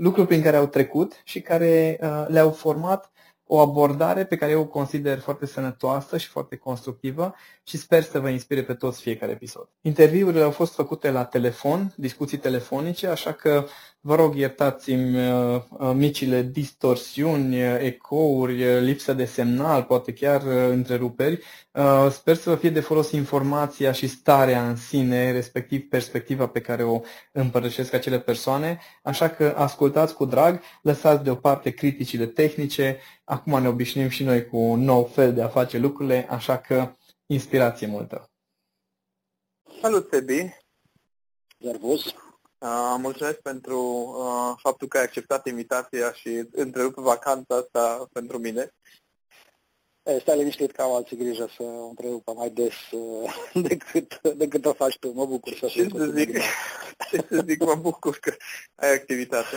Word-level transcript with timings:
lucruri 0.00 0.26
prin 0.26 0.42
care 0.42 0.56
au 0.56 0.66
trecut 0.66 1.20
și 1.24 1.40
care 1.40 1.98
uh, 2.02 2.24
le-au 2.28 2.50
format 2.50 3.10
o 3.46 3.58
abordare 3.58 4.24
pe 4.24 4.36
care 4.36 4.52
eu 4.52 4.60
o 4.60 4.66
consider 4.66 5.18
foarte 5.18 5.46
sănătoasă 5.46 6.16
și 6.16 6.28
foarte 6.28 6.56
constructivă 6.56 7.34
și 7.62 7.76
sper 7.76 8.02
să 8.02 8.20
vă 8.20 8.28
inspire 8.28 8.62
pe 8.62 8.74
toți 8.74 9.00
fiecare 9.00 9.32
episod. 9.32 9.68
Interviurile 9.80 10.42
au 10.42 10.50
fost 10.50 10.74
făcute 10.74 11.10
la 11.10 11.24
telefon, 11.24 11.92
discuții 11.96 12.38
telefonice, 12.38 13.06
așa 13.06 13.32
că 13.32 13.66
vă 14.02 14.14
rog 14.14 14.34
iertați-mi 14.34 15.28
uh, 15.28 15.62
uh, 15.70 15.92
micile 15.94 16.42
distorsiuni, 16.42 17.62
uh, 17.62 17.80
ecouri, 17.80 18.80
lipsă 18.80 19.12
de 19.12 19.24
semnal, 19.24 19.82
poate 19.82 20.12
chiar 20.12 20.42
întreruperi. 20.46 21.42
Sper 22.10 22.36
să 22.36 22.50
vă 22.50 22.56
fie 22.56 22.70
de 22.70 22.80
folos 22.80 23.10
informația 23.10 23.92
și 23.92 24.06
starea 24.06 24.68
în 24.68 24.76
sine, 24.76 25.32
respectiv 25.32 25.88
perspectiva 25.88 26.46
pe 26.48 26.60
care 26.60 26.82
o 26.82 27.00
împărtășesc 27.32 27.92
acele 27.92 28.20
persoane, 28.20 28.78
așa 29.02 29.28
că 29.28 29.54
ascultați 29.56 30.14
cu 30.14 30.24
drag, 30.24 30.60
lăsați 30.82 31.24
deoparte 31.24 31.70
criticile 31.70 32.26
tehnice, 32.26 32.98
acum 33.24 33.60
ne 33.62 33.68
obișnuim 33.68 34.08
și 34.08 34.24
noi 34.24 34.46
cu 34.46 34.56
un 34.56 34.80
nou 34.80 35.04
fel 35.04 35.34
de 35.34 35.42
a 35.42 35.48
face 35.48 35.78
lucrurile, 35.78 36.26
așa 36.30 36.58
că 36.58 36.96
inspirație 37.26 37.86
multă. 37.86 38.30
Salut, 39.80 40.08
Sebi! 40.10 40.50
Servus! 41.60 42.14
Uh, 42.60 42.94
mulțumesc 42.98 43.38
pentru 43.38 43.78
uh, 44.18 44.58
faptul 44.62 44.88
că 44.88 44.96
ai 44.96 45.04
acceptat 45.04 45.46
invitația 45.46 46.12
și 46.12 46.44
întrerup 46.50 46.94
vacanța 46.94 47.56
asta 47.56 48.08
pentru 48.12 48.38
mine. 48.38 48.74
E, 50.02 50.18
stai 50.18 50.36
liniștit 50.36 50.72
că 50.72 50.82
am 50.82 50.92
alții 50.92 51.16
grijă 51.16 51.48
să 51.56 51.62
o 51.62 51.88
întrerupă 51.88 52.32
mai 52.32 52.50
des 52.50 52.74
uh, 52.90 53.34
decât, 53.68 54.20
decât 54.20 54.64
o 54.64 54.72
faci 54.72 54.98
tu. 54.98 55.12
Mă 55.12 55.26
bucur 55.26 55.54
să 55.54 55.66
ce 55.66 55.88
să 55.96 56.04
zic, 56.04 56.38
ce 57.10 57.24
să 57.30 57.44
zic, 57.46 57.64
mă 57.64 57.74
bucur 57.74 58.18
că 58.18 58.34
ai 58.74 58.92
activitate. 58.94 59.56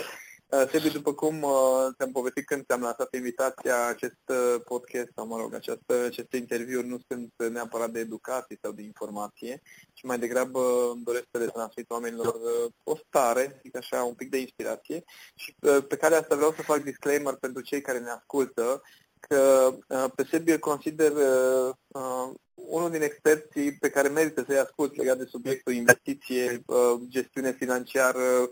Uh, 0.54 0.70
Sebi, 0.72 0.90
după 0.90 1.14
cum 1.14 1.42
uh, 1.42 1.88
ți-am 1.98 2.12
povestit 2.12 2.46
când 2.46 2.66
ți-am 2.66 2.82
lansat 2.82 3.14
invitația, 3.14 3.86
acest 3.86 4.22
uh, 4.28 4.62
podcast, 4.66 5.08
sau 5.16 5.28
mă 5.28 5.38
rog, 5.38 5.54
această, 5.54 5.94
aceste 6.06 6.38
interviuri 6.38 6.88
nu 6.88 7.00
sunt 7.08 7.52
neapărat 7.52 7.90
de 7.90 8.00
educație 8.00 8.58
sau 8.62 8.72
de 8.72 8.82
informație, 8.82 9.61
ci 9.94 10.04
mai 10.04 10.20
degrabă 10.20 10.60
îmi 10.94 11.04
doresc 11.04 11.26
să 11.32 11.38
le 11.38 11.45
transmit 11.45 11.89
oamenilor 11.89 12.36
o 12.83 12.95
stare, 12.95 13.60
zic 13.61 13.77
așa, 13.77 14.04
un 14.04 14.14
pic 14.14 14.30
de 14.30 14.38
inspirație. 14.38 15.04
Și 15.36 15.55
pe 15.88 15.98
care 15.98 16.16
asta 16.16 16.36
vreau 16.36 16.52
să 16.52 16.61
fac 16.61 16.83
disclaimer 16.83 17.33
pentru 17.33 17.61
cei 17.61 17.82
care 17.82 18.00
ne 18.00 18.10
ascultă, 18.10 18.82
că 19.20 19.72
pe 20.16 20.26
Sebi 20.30 20.52
îl 20.52 20.60
consider 20.60 21.11
uh, 21.11 22.30
unul 22.54 22.92
din 22.92 23.02
experții 23.02 23.77
pe 23.77 23.89
care 23.89 24.08
merită 24.08 24.44
să-i 24.48 24.58
ascult 24.58 24.95
legat 24.95 25.17
de 25.17 25.27
subiectul 25.30 25.73
investiție, 25.73 26.64
uh, 26.66 27.02
gestiune 27.08 27.52
financiară, 27.52 28.50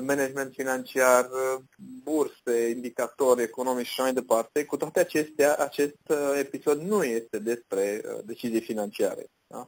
management 0.00 0.52
financiar, 0.52 1.28
burse, 1.76 2.68
indicatori 2.68 3.42
economici 3.42 3.86
și 3.86 3.92
așa 3.92 4.02
mai 4.02 4.12
departe. 4.12 4.64
Cu 4.64 4.76
toate 4.76 5.00
acestea, 5.00 5.56
acest 5.56 5.98
uh, 6.08 6.32
episod 6.38 6.80
nu 6.80 7.04
este 7.04 7.38
despre 7.38 8.02
uh, 8.04 8.20
decizii 8.24 8.60
financiare. 8.60 9.30
Da? 9.46 9.66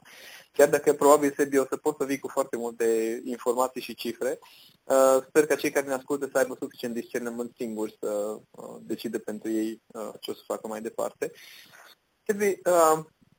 Chiar 0.51 0.69
dacă 0.69 0.93
probabil, 0.93 1.33
Sebi, 1.37 1.57
o 1.57 1.65
să 1.65 1.77
pot 1.77 1.95
să 1.99 2.05
vii 2.05 2.19
cu 2.19 2.27
foarte 2.27 2.57
multe 2.57 3.21
informații 3.23 3.81
și 3.81 3.95
cifre, 3.95 4.39
uh, 4.83 5.23
sper 5.27 5.45
că 5.45 5.55
cei 5.55 5.71
care 5.71 5.87
ne 5.87 5.93
ascultă 5.93 6.29
să 6.31 6.37
aibă 6.37 6.55
suficient 6.59 6.93
discernământ 6.93 7.51
singuri 7.55 7.97
să 7.99 8.39
decide 8.81 9.19
pentru 9.19 9.49
ei 9.49 9.81
ce 10.19 10.31
o 10.31 10.33
să 10.33 10.41
facă 10.45 10.67
mai 10.67 10.81
departe. 10.81 11.31
Sebi, 12.25 12.55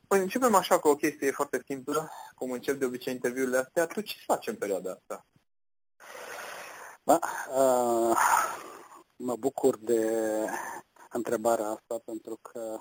începem 0.08 0.54
așa 0.54 0.78
cu 0.78 0.88
o 0.88 0.96
chestie 0.96 1.30
foarte 1.30 1.62
simplă, 1.66 2.10
cum 2.34 2.50
încep 2.50 2.78
de 2.78 2.84
obicei 2.84 3.12
interviurile 3.12 3.56
astea. 3.56 3.86
Tu 3.86 4.00
ce 4.00 4.14
faci 4.26 4.46
în 4.46 4.54
perioada 4.54 4.90
asta? 4.90 5.26
Da, 7.06 7.18
uh, 7.56 8.16
mă 9.16 9.36
bucur 9.36 9.76
de 9.78 10.10
întrebarea 11.10 11.66
asta 11.66 12.00
pentru 12.04 12.38
că 12.42 12.78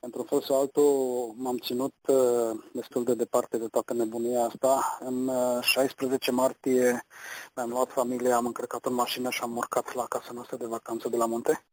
într-un 0.00 0.24
fel 0.24 0.42
sau 0.42 0.60
altul 0.60 1.32
m-am 1.36 1.58
ținut 1.58 1.94
uh, 2.06 2.58
destul 2.72 3.04
de 3.04 3.14
departe 3.14 3.58
de 3.58 3.66
toată 3.66 3.92
nebunia 3.92 4.44
asta. 4.44 4.98
În 5.00 5.28
uh, 5.28 5.62
16 5.62 6.30
martie 6.30 7.06
mi-am 7.54 7.70
luat 7.70 7.90
familia, 7.90 8.36
am 8.36 8.46
încărcat 8.46 8.84
în 8.84 8.94
mașină 8.94 9.30
și 9.30 9.40
am 9.42 9.56
urcat 9.56 9.94
la 9.94 10.06
casa 10.06 10.30
noastră 10.32 10.56
de 10.56 10.66
vacanță 10.66 11.08
de 11.08 11.16
la 11.16 11.26
munte. 11.26 11.64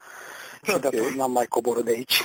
Okay. 0.62 0.74
Și 0.74 0.79
de 0.79 0.88
atunci 0.88 1.16
n-am 1.16 1.31
mai 1.31 1.46
coborât 1.46 1.85
de 1.85 1.91
aici. 1.91 2.22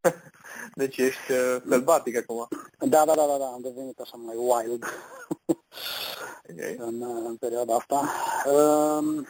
Deci 0.74 0.96
ești 0.96 1.32
uh, 1.32 1.62
sălbatic 1.68 2.16
acum. 2.16 2.48
Da, 2.78 3.04
da, 3.04 3.14
da, 3.14 3.26
da, 3.26 3.36
da, 3.38 3.46
am 3.46 3.60
devenit 3.60 3.98
așa 3.98 4.16
mai 4.16 4.36
wild 4.36 4.84
okay. 6.52 6.76
în, 6.78 7.02
în 7.26 7.36
perioada 7.36 7.74
asta. 7.74 8.08
Uh, 8.46 9.26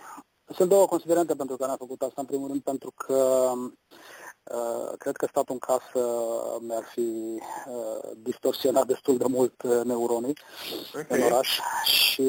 sunt 0.54 0.68
două 0.68 0.86
considerente 0.86 1.34
pentru 1.34 1.56
care 1.56 1.70
am 1.70 1.76
făcut 1.76 2.02
asta. 2.02 2.20
În 2.20 2.26
primul 2.26 2.48
rând 2.48 2.62
pentru 2.62 2.92
că 2.96 3.52
uh, 4.42 4.92
cred 4.98 5.16
că 5.16 5.26
statul 5.26 5.54
în 5.54 5.58
casă 5.58 6.06
mi-ar 6.60 6.82
fi 6.82 7.00
uh, 7.00 8.10
distorsionat 8.16 8.86
destul 8.86 9.16
de 9.16 9.24
mult 9.28 9.62
uh, 9.62 9.80
neuronii 9.84 10.36
okay. 10.94 11.18
în 11.18 11.22
oraș 11.22 11.58
și 11.84 12.22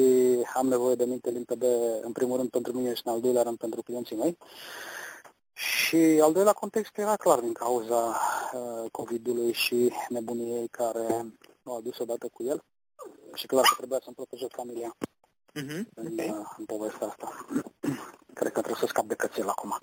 am 0.54 0.66
nevoie 0.68 0.94
de 0.94 1.04
minte 1.04 1.30
limpede, 1.30 2.00
în 2.02 2.12
primul 2.12 2.36
rând 2.36 2.50
pentru 2.50 2.72
mine 2.72 2.94
și 2.94 3.02
în 3.04 3.12
al 3.12 3.20
doilea 3.20 3.42
rând 3.42 3.58
pentru 3.58 3.82
clienții 3.82 4.16
mei. 4.16 4.38
Și 5.52 6.20
al 6.22 6.32
doilea 6.32 6.52
context 6.52 6.98
era 6.98 7.16
clar 7.16 7.38
din 7.38 7.52
cauza 7.52 8.20
uh, 8.54 8.90
COVID-ului 8.90 9.52
și 9.52 9.92
nebuniei 10.08 10.68
care 10.68 11.26
au 11.64 11.76
adus 11.76 11.98
odată 11.98 12.28
cu 12.32 12.42
el. 12.42 12.64
Și 13.34 13.46
clar 13.46 13.64
că 13.68 13.74
trebuia 13.76 14.00
să-mi 14.02 14.14
protejez 14.14 14.48
familia 14.50 14.96
uh-huh. 15.60 15.82
în, 15.94 16.12
okay. 16.12 16.28
uh, 16.28 16.46
în 16.58 16.64
povestea 16.64 17.06
asta. 17.06 17.46
Cred 18.38 18.52
că 18.52 18.60
trebuie 18.60 18.80
să 18.80 18.86
scap 18.86 19.06
de 19.06 19.14
cățel 19.14 19.48
acum. 19.48 19.78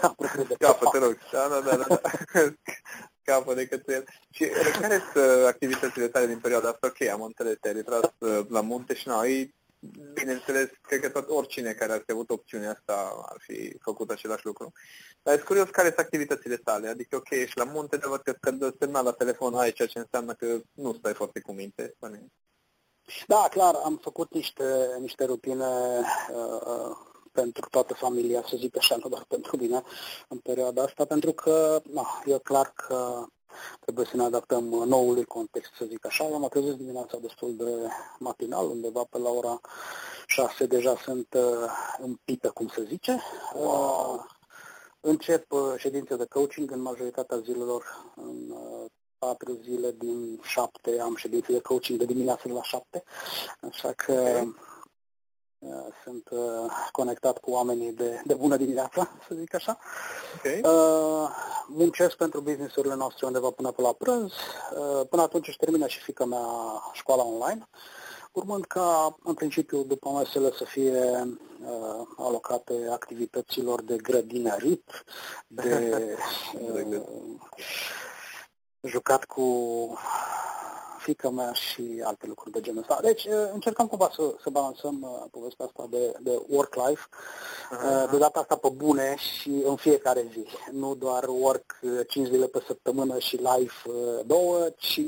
Scapă, 0.54 0.88
te 0.92 0.98
rog. 0.98 1.18
Da, 1.32 1.48
da, 1.48 1.60
da. 1.60 1.76
da. 1.76 2.00
Scapă 3.22 3.54
de 3.54 3.66
cățel. 3.66 4.04
Și 4.30 4.42
uh, 4.42 4.78
care 4.80 5.02
sunt 5.12 5.24
uh, 5.24 5.46
activitățile 5.46 6.08
tale 6.08 6.26
din 6.26 6.38
perioada 6.38 6.68
asta? 6.68 6.86
Ok, 6.86 7.08
am 7.08 7.22
înțeles, 7.22 7.56
te-ai 7.60 7.74
retras 7.74 8.10
uh, 8.18 8.46
la 8.48 8.60
munte 8.60 8.94
și 8.94 9.08
noi 9.08 9.54
bineînțeles, 10.12 10.68
cred 10.80 11.00
că 11.00 11.08
tot 11.08 11.28
oricine 11.28 11.72
care 11.72 11.92
ar 11.92 12.02
fi 12.04 12.12
avut 12.12 12.30
opțiunea 12.30 12.70
asta 12.70 13.24
ar 13.28 13.36
fi 13.38 13.76
făcut 13.80 14.10
același 14.10 14.46
lucru. 14.46 14.72
Dar 15.22 15.34
e 15.34 15.38
curios 15.38 15.68
care 15.68 15.86
sunt 15.86 15.98
activitățile 15.98 16.56
tale. 16.56 16.88
Adică, 16.88 17.16
ok, 17.16 17.30
ești 17.30 17.58
la 17.58 17.64
munte, 17.64 17.96
de 17.96 18.06
văd 18.08 18.20
că 18.20 18.36
îți 18.40 18.58
dă 18.58 18.74
semnal 18.78 19.04
la 19.04 19.12
telefon 19.12 19.54
aici, 19.54 19.74
ceea 19.74 19.88
ce 19.88 19.98
înseamnă 19.98 20.34
că 20.34 20.60
nu 20.72 20.94
stai 20.94 21.14
foarte 21.14 21.40
cu 21.40 21.52
minte. 21.52 21.94
Spune. 23.06 23.24
Da, 23.26 23.48
clar, 23.50 23.74
am 23.84 23.96
făcut 24.02 24.34
niște, 24.34 24.96
niște 25.00 25.24
rutine 25.24 25.66
uh, 26.34 26.96
pentru 27.32 27.68
toată 27.70 27.94
familia, 27.94 28.44
să 28.48 28.56
zic 28.56 28.76
așa, 28.76 28.96
nu 29.02 29.08
doar 29.08 29.24
pentru 29.28 29.56
mine, 29.56 29.82
în 30.28 30.38
perioada 30.38 30.82
asta, 30.82 31.04
pentru 31.04 31.32
că 31.32 31.80
na, 31.92 32.22
e 32.24 32.38
clar 32.38 32.72
că 32.74 33.24
trebuie 33.80 34.06
să 34.06 34.16
ne 34.16 34.22
adaptăm 34.22 34.64
noului 34.64 35.24
context, 35.24 35.70
să 35.78 35.84
zic 35.84 36.06
așa. 36.06 36.24
Eu 36.24 36.38
mă 36.38 36.48
trezesc 36.48 36.76
dimineața 36.76 37.18
destul 37.18 37.56
de 37.56 37.88
matinal, 38.18 38.66
undeva 38.66 39.04
pe 39.10 39.18
la 39.18 39.30
ora 39.30 39.60
6 40.26 40.66
deja 40.66 40.96
sunt 41.04 41.34
uh, 41.36 41.70
împită, 41.98 42.50
cum 42.50 42.68
se 42.68 42.84
zice. 42.84 43.20
Uh, 43.54 44.24
încep 45.00 45.52
uh, 45.52 45.74
ședințe 45.76 46.16
de 46.16 46.26
coaching 46.26 46.70
în 46.70 46.80
majoritatea 46.80 47.38
zilelor, 47.38 47.84
în 48.16 48.50
uh, 48.50 48.71
patru 49.26 49.58
zile 49.62 49.94
din 49.98 50.40
șapte 50.42 51.00
am 51.00 51.16
ședințe 51.16 51.52
de 51.52 51.60
coaching 51.60 51.98
de 51.98 52.04
dimineață 52.04 52.48
la 52.48 52.62
șapte, 52.62 53.02
așa 53.60 53.92
că 53.92 54.44
sunt 56.04 56.28
conectat 56.92 57.38
cu 57.38 57.50
oamenii 57.50 57.92
de, 57.92 58.22
de 58.24 58.34
bună 58.34 58.56
dimineață, 58.56 59.10
să 59.28 59.34
zic 59.34 59.54
așa. 59.54 59.78
Okay. 60.36 60.60
Muncesc 61.66 62.16
pentru 62.16 62.40
businessurile 62.40 62.94
noastre 62.94 63.26
undeva 63.26 63.50
până 63.50 63.70
pe 63.70 63.82
la 63.82 63.92
prânz. 63.92 64.32
Până 65.08 65.22
atunci 65.22 65.48
își 65.48 65.56
termină 65.56 65.86
și 65.86 66.00
fica 66.00 66.24
mea 66.24 66.46
școala 66.92 67.22
online 67.22 67.68
urmând 68.32 68.64
ca, 68.64 69.16
în 69.22 69.34
principiu, 69.34 69.82
după 69.82 70.10
mesele 70.10 70.50
să 70.56 70.64
fie 70.64 71.28
uh, 71.60 72.06
alocate 72.16 72.88
activităților 72.90 73.82
de 73.82 73.96
grădinărit, 73.96 75.04
de 75.46 75.92
uh, 76.60 77.02
jucat 78.82 79.24
cu 79.24 79.46
fica 81.02 81.30
mea 81.30 81.52
și 81.52 82.02
alte 82.04 82.26
lucruri 82.26 82.52
de 82.52 82.60
genul 82.60 82.80
ăsta. 82.80 82.98
Deci 83.02 83.24
uh, 83.24 83.50
încercăm 83.52 83.86
cumva 83.86 84.10
să, 84.14 84.34
să 84.42 84.50
balansăm 84.50 85.02
uh, 85.02 85.24
povestea 85.30 85.64
asta 85.64 85.86
de, 85.90 86.12
de 86.20 86.42
work-life, 86.48 87.06
uh, 87.70 88.10
de 88.10 88.18
data 88.18 88.40
asta 88.40 88.56
pe 88.56 88.68
bune 88.68 89.16
și 89.16 89.62
în 89.64 89.76
fiecare 89.76 90.26
zi. 90.32 90.46
Nu 90.70 90.94
doar 90.94 91.24
work 91.28 91.80
5 92.08 92.28
zile 92.28 92.46
pe 92.46 92.62
săptămână 92.66 93.18
și 93.18 93.36
life 93.36 93.90
2, 94.26 94.74
ci 94.76 95.00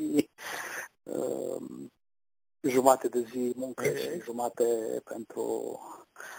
jumate 2.60 3.08
de 3.08 3.26
zi 3.30 3.52
muncă 3.56 3.84
okay. 3.86 4.00
și 4.00 4.20
jumate 4.22 4.64
pentru, 5.04 5.78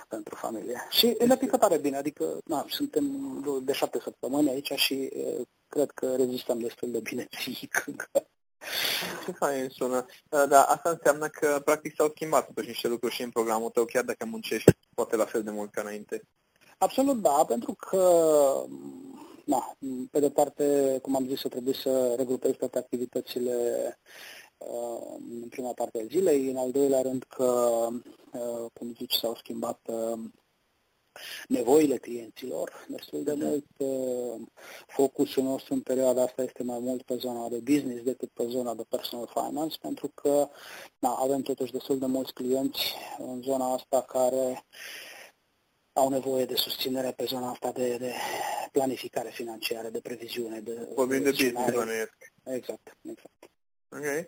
pentru 0.07 0.35
familie. 0.35 0.87
Și 0.89 1.17
ne 1.27 1.37
pică 1.37 1.57
tare 1.57 1.77
bine, 1.77 1.97
adică 1.97 2.37
na, 2.45 2.65
suntem 2.69 3.05
de 3.63 3.73
șapte 3.73 3.99
săptămâni 4.03 4.49
aici 4.49 4.71
și 4.71 5.11
cred 5.75 5.91
că 5.91 6.15
rezistăm 6.15 6.59
destul 6.59 6.91
de 6.91 6.99
bine 6.99 7.27
psihic. 7.29 7.85
Ce 9.25 9.31
fain 9.31 9.69
sună. 9.69 10.05
Dar 10.29 10.65
asta 10.67 10.89
înseamnă 10.89 11.27
că 11.27 11.61
practic 11.65 11.93
s-au 11.95 12.11
schimbat 12.15 12.45
totuși 12.45 12.67
niște 12.67 12.87
lucruri 12.87 13.13
și 13.13 13.21
în 13.21 13.29
programul 13.29 13.69
tău, 13.69 13.85
chiar 13.85 14.03
dacă 14.03 14.25
muncești 14.25 14.71
poate 14.93 15.15
la 15.15 15.25
fel 15.25 15.43
de 15.43 15.51
mult 15.51 15.71
ca 15.71 15.81
înainte. 15.81 16.21
Absolut 16.77 17.21
da, 17.21 17.45
pentru 17.47 17.73
că 17.73 18.01
na, 19.45 19.77
pe 20.11 20.19
de 20.19 20.29
parte, 20.29 20.99
cum 21.01 21.15
am 21.15 21.27
zis, 21.27 21.43
o 21.43 21.49
trebuie 21.49 21.73
să 21.73 22.13
regrupezi 22.17 22.57
toate 22.57 22.77
activitățile 22.77 23.53
Uh, 24.57 25.15
în 25.41 25.47
prima 25.49 25.71
parte 25.73 26.01
a 26.01 26.05
zilei, 26.05 26.49
în 26.49 26.57
al 26.57 26.71
doilea 26.71 27.01
rând 27.01 27.23
că, 27.23 27.87
uh, 28.31 28.65
cum 28.73 28.93
zici, 28.97 29.13
s-au 29.13 29.35
schimbat 29.35 29.79
uh, 29.85 30.19
nevoile 31.47 31.97
clienților 31.97 32.85
destul 32.87 33.23
de 33.23 33.33
da. 33.33 33.45
mult. 33.45 33.65
Focusul 34.87 35.43
nostru 35.43 35.73
în 35.73 35.81
perioada 35.81 36.21
asta 36.21 36.41
este 36.41 36.63
mai 36.63 36.79
mult 36.79 37.01
pe 37.01 37.15
zona 37.15 37.49
de 37.49 37.59
business 37.63 38.03
decât 38.03 38.29
pe 38.33 38.45
zona 38.49 38.73
de 38.73 38.85
personal 38.89 39.31
finance, 39.33 39.77
pentru 39.81 40.07
că 40.07 40.49
na, 40.99 41.09
avem 41.09 41.41
totuși 41.41 41.71
destul 41.71 41.99
de 41.99 42.05
mulți 42.05 42.33
clienți 42.33 42.93
în 43.17 43.41
zona 43.41 43.73
asta 43.73 44.01
care 44.01 44.65
au 45.93 46.09
nevoie 46.09 46.45
de 46.45 46.55
susținere 46.55 47.11
pe 47.11 47.25
zona 47.25 47.49
asta 47.49 47.71
de, 47.71 47.97
de 47.97 48.13
planificare 48.71 49.29
financiară, 49.29 49.89
de 49.89 49.99
previziune. 49.99 50.59
De, 50.59 50.87
Vorbim 50.95 51.23
de, 51.23 51.23
de 51.23 51.29
business, 51.31 52.09
Exact, 52.43 52.97
exact. 53.01 53.49
Ok. 53.89 54.27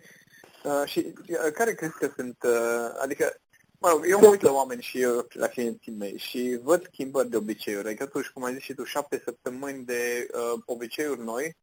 Uh, 0.64 0.84
și 0.86 1.14
uh, 1.30 1.52
care 1.54 1.74
crezi 1.74 1.94
că 1.94 2.12
sunt, 2.16 2.44
uh, 2.44 2.98
adică, 3.02 3.42
mă 3.78 3.90
rog, 3.90 4.06
eu 4.10 4.20
mă 4.20 4.28
uit 4.28 4.42
la 4.42 4.52
oameni 4.52 4.82
și 4.82 5.02
eu 5.02 5.28
la 5.30 5.48
clienții 5.48 5.92
mei 5.92 6.18
și 6.18 6.60
văd 6.64 6.84
schimbări 6.92 7.30
de 7.30 7.38
obiceiuri. 7.38 7.88
Adică 7.88 8.06
totuși, 8.06 8.32
cum 8.34 8.44
ai 8.44 8.54
zis 8.54 8.64
și 8.64 8.74
tu, 8.74 8.84
șapte 8.84 9.22
săptămâni 9.24 9.86
de 9.86 10.28
uh, 10.34 10.62
obiceiuri 10.66 11.24
noi, 11.24 11.56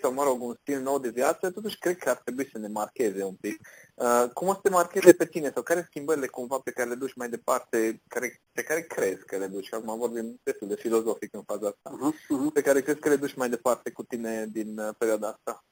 sau, 0.00 0.12
mă 0.12 0.22
rog, 0.22 0.42
un 0.42 0.56
stil 0.60 0.80
nou 0.80 0.98
de 0.98 1.08
viață, 1.08 1.50
totuși 1.50 1.78
cred 1.78 1.96
că 1.96 2.10
ar 2.10 2.16
trebui 2.16 2.48
să 2.52 2.58
ne 2.58 2.68
marcheze 2.68 3.24
un 3.24 3.34
pic. 3.34 3.68
Uh, 3.94 4.24
cum 4.34 4.48
o 4.48 4.52
să 4.52 4.58
te 4.62 4.70
marcheze 4.70 5.12
pe 5.12 5.26
tine 5.26 5.50
sau 5.54 5.62
care 5.62 5.86
schimbările 5.88 6.26
cumva 6.26 6.58
pe 6.58 6.70
care 6.70 6.88
le 6.88 6.94
duci 6.94 7.14
mai 7.14 7.28
departe, 7.28 8.02
care, 8.08 8.40
pe 8.52 8.62
care 8.62 8.80
crezi 8.80 9.24
că 9.24 9.36
le 9.36 9.46
duci, 9.46 9.72
acum 9.72 9.98
vorbim 9.98 10.40
destul 10.42 10.68
de 10.68 10.74
filozofic 10.74 11.34
în 11.34 11.42
faza 11.42 11.66
asta, 11.66 11.90
uh-huh, 11.90 12.14
uh-huh. 12.14 12.52
pe 12.52 12.62
care 12.62 12.80
crezi 12.80 12.98
că 12.98 13.08
le 13.08 13.16
duci 13.16 13.34
mai 13.34 13.48
departe 13.48 13.90
cu 13.90 14.02
tine 14.02 14.46
din 14.52 14.78
uh, 14.78 14.94
perioada 14.98 15.28
asta? 15.28 15.64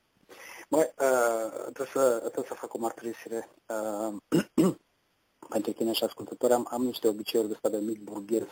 Băi, 0.69 0.93
uh, 0.99 1.50
trebuie, 1.62 1.88
să, 1.93 2.19
trebuie 2.19 2.46
să 2.49 2.55
fac 2.55 2.75
o 2.75 2.79
mărturisire. 2.79 3.49
Uh, 3.67 4.14
pentru 5.49 5.73
tine 5.73 5.93
și 5.93 6.05
ascultători 6.05 6.53
am, 6.53 6.69
am 6.71 6.83
niște 6.83 7.09
obiceiuri 7.09 7.59
de 7.62 7.69
de 7.69 7.77
mic 7.77 8.00
burghez, 8.00 8.47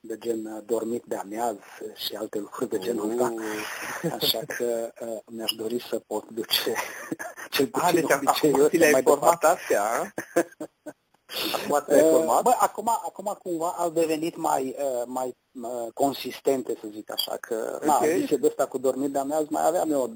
de 0.00 0.18
gen 0.18 0.46
uh, 0.46 0.62
dormit 0.66 1.02
de 1.06 1.16
amiaz 1.16 1.56
și 1.94 2.14
alte 2.14 2.38
lucruri 2.38 2.70
de 2.70 2.78
genul 2.78 3.10
ăsta. 3.10 3.34
Uh. 4.02 4.12
Așa 4.12 4.40
că 4.56 4.92
uh, 5.00 5.18
mi-aș 5.26 5.52
dori 5.52 5.86
să 5.88 5.98
pot 6.06 6.28
duce 6.28 6.74
cel 7.50 7.66
puțin 7.66 7.88
A, 7.88 7.92
deci 7.92 8.10
obiceiuri 8.10 8.78
mai 8.78 9.02
departe. 9.02 9.46
astea, 9.46 9.82
Acum 11.52 11.84
te-ai 11.86 12.10
format? 12.10 12.42
Bă, 12.42 12.54
acum, 12.58 12.88
acum 12.88 13.38
cumva 13.42 13.74
au 13.78 13.90
devenit 13.90 14.36
mai, 14.36 14.76
mai 15.06 15.36
consistente, 15.94 16.76
să 16.80 16.86
zic 16.92 17.12
așa, 17.12 17.36
că 17.40 17.80
okay. 17.82 18.08
na, 18.08 18.18
zice 18.18 18.36
de 18.36 18.46
ăsta 18.46 18.66
cu 18.66 18.78
dormit 18.78 19.10
de 19.10 19.18
ameaz 19.18 19.44
mai 19.48 19.66
aveam 19.66 19.90
eu, 19.90 20.10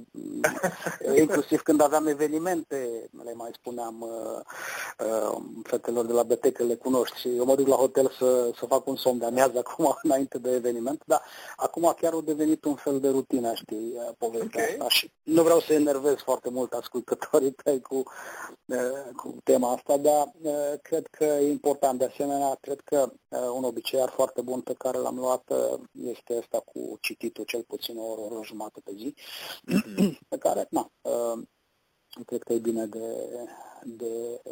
inclusiv 1.22 1.60
când 1.62 1.80
aveam 1.80 2.06
evenimente, 2.06 3.08
le 3.24 3.34
mai 3.34 3.50
spuneam 3.52 4.00
uh, 4.00 4.40
uh, 5.06 5.36
fetelor 5.62 6.06
de 6.06 6.12
la 6.12 6.22
BT 6.22 6.52
că 6.52 6.62
le 6.62 6.74
cunoști 6.74 7.20
și 7.20 7.36
eu 7.36 7.44
mă 7.44 7.54
duc 7.54 7.66
la 7.66 7.76
hotel 7.76 8.14
să, 8.18 8.50
să 8.58 8.66
fac 8.66 8.86
un 8.86 8.96
somn 8.96 9.18
de 9.18 9.24
amează 9.24 9.58
acum 9.58 9.98
înainte 10.02 10.38
de 10.38 10.54
eveniment, 10.54 11.02
dar 11.06 11.22
acum 11.56 11.94
chiar 12.00 12.12
a 12.12 12.20
devenit 12.24 12.64
un 12.64 12.74
fel 12.74 13.00
de 13.00 13.08
rutină, 13.08 13.54
știi, 13.54 13.92
uh, 13.94 14.08
povestea 14.18 14.62
okay. 14.62 14.76
asta 14.78 14.88
și 14.88 15.10
nu 15.22 15.42
vreau 15.42 15.60
să 15.60 15.72
enervez 15.72 16.16
foarte 16.16 16.50
mult 16.50 16.72
ascultătorii 16.72 17.50
tăi 17.62 17.80
cu, 17.80 18.02
uh, 18.66 18.76
cu 19.16 19.34
tema 19.44 19.72
asta, 19.72 19.96
dar 19.96 20.32
uh, 20.42 20.52
cred 20.82 21.06
că 21.06 21.24
e 21.24 21.50
important 21.50 21.98
de 21.98 22.04
asemenea, 22.04 22.58
cred 22.60 22.80
că 22.84 23.12
uh, 23.28 23.38
un 23.54 23.64
obicei 23.64 24.04
foarte 24.14 24.40
bun 24.40 24.60
pe 24.60 24.74
care 24.78 24.98
l-am 24.98 25.16
luat 25.16 25.25
este 25.92 26.36
asta 26.40 26.60
cu 26.60 26.98
cititul 27.00 27.44
cel 27.44 27.62
puțin 27.62 27.98
o 27.98 28.04
oră, 28.04 28.20
o 28.20 28.24
oră 28.24 28.44
jumătate 28.44 28.80
pe 28.84 28.92
zi, 28.96 29.14
pe 30.30 30.38
care, 30.38 30.66
na, 30.70 30.90
uh, 31.00 31.42
cred 32.24 32.42
că 32.42 32.52
e 32.52 32.58
bine 32.58 32.86
de, 32.86 33.28
de 33.84 34.42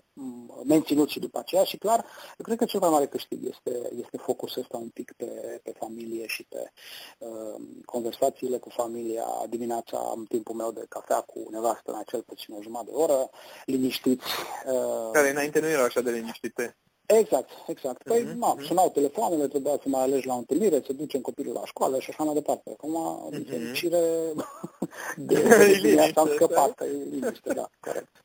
menținut 0.64 1.08
și 1.08 1.18
după 1.18 1.38
aceea 1.38 1.64
și 1.64 1.76
clar, 1.76 1.98
eu 2.38 2.44
cred 2.44 2.58
că 2.58 2.64
cel 2.64 2.80
mai 2.80 2.90
mare 2.90 3.06
câștig 3.06 3.44
este, 3.44 3.90
este 3.96 4.16
focusul 4.16 4.62
ăsta 4.62 4.76
un 4.76 4.88
pic 4.88 5.12
pe, 5.16 5.60
pe 5.62 5.72
familie 5.78 6.26
și 6.26 6.44
pe 6.44 6.70
uh, 7.18 7.60
conversațiile 7.84 8.58
cu 8.58 8.68
familia 8.68 9.26
dimineața 9.48 10.12
în 10.16 10.24
timpul 10.24 10.54
meu 10.54 10.72
de 10.72 10.86
cafea 10.88 11.20
cu 11.20 11.46
nevastă, 11.50 11.92
în 11.92 12.02
cel 12.06 12.22
puțin 12.22 12.54
o 12.54 12.62
jumătate 12.62 12.90
de 12.90 12.96
oră, 12.96 13.30
liniștiți. 13.64 14.24
Uh, 14.66 15.10
care 15.12 15.30
înainte 15.30 15.60
nu 15.60 15.66
erau 15.66 15.84
așa 15.84 16.00
de 16.00 16.10
liniștite. 16.10 16.76
Exact, 17.06 17.50
exact. 17.66 18.02
Păi, 18.02 18.22
mm-hmm. 18.22 18.36
na, 18.36 18.56
sunau 18.60 18.90
telefoanele, 18.90 19.48
trebuia 19.48 19.78
să 19.82 19.88
mai 19.88 20.02
alegi 20.02 20.26
la 20.26 20.34
o 20.34 20.38
întâlnire, 20.38 20.82
să 20.86 20.92
ducem 20.92 21.20
copilul 21.20 21.52
la 21.52 21.64
școală 21.64 21.98
și 21.98 22.10
așa 22.10 22.24
mai 22.24 22.34
departe. 22.34 22.70
Acum, 22.70 23.30
mm-hmm. 23.32 23.48
fericire, 23.48 24.32
de, 25.16 25.42
de, 25.82 25.94
de 25.94 26.12
am 26.14 26.30
scăpat, 26.34 26.80
e 26.80 26.84
liniște, 27.10 27.52
da, 27.52 27.70
corect. 27.80 28.24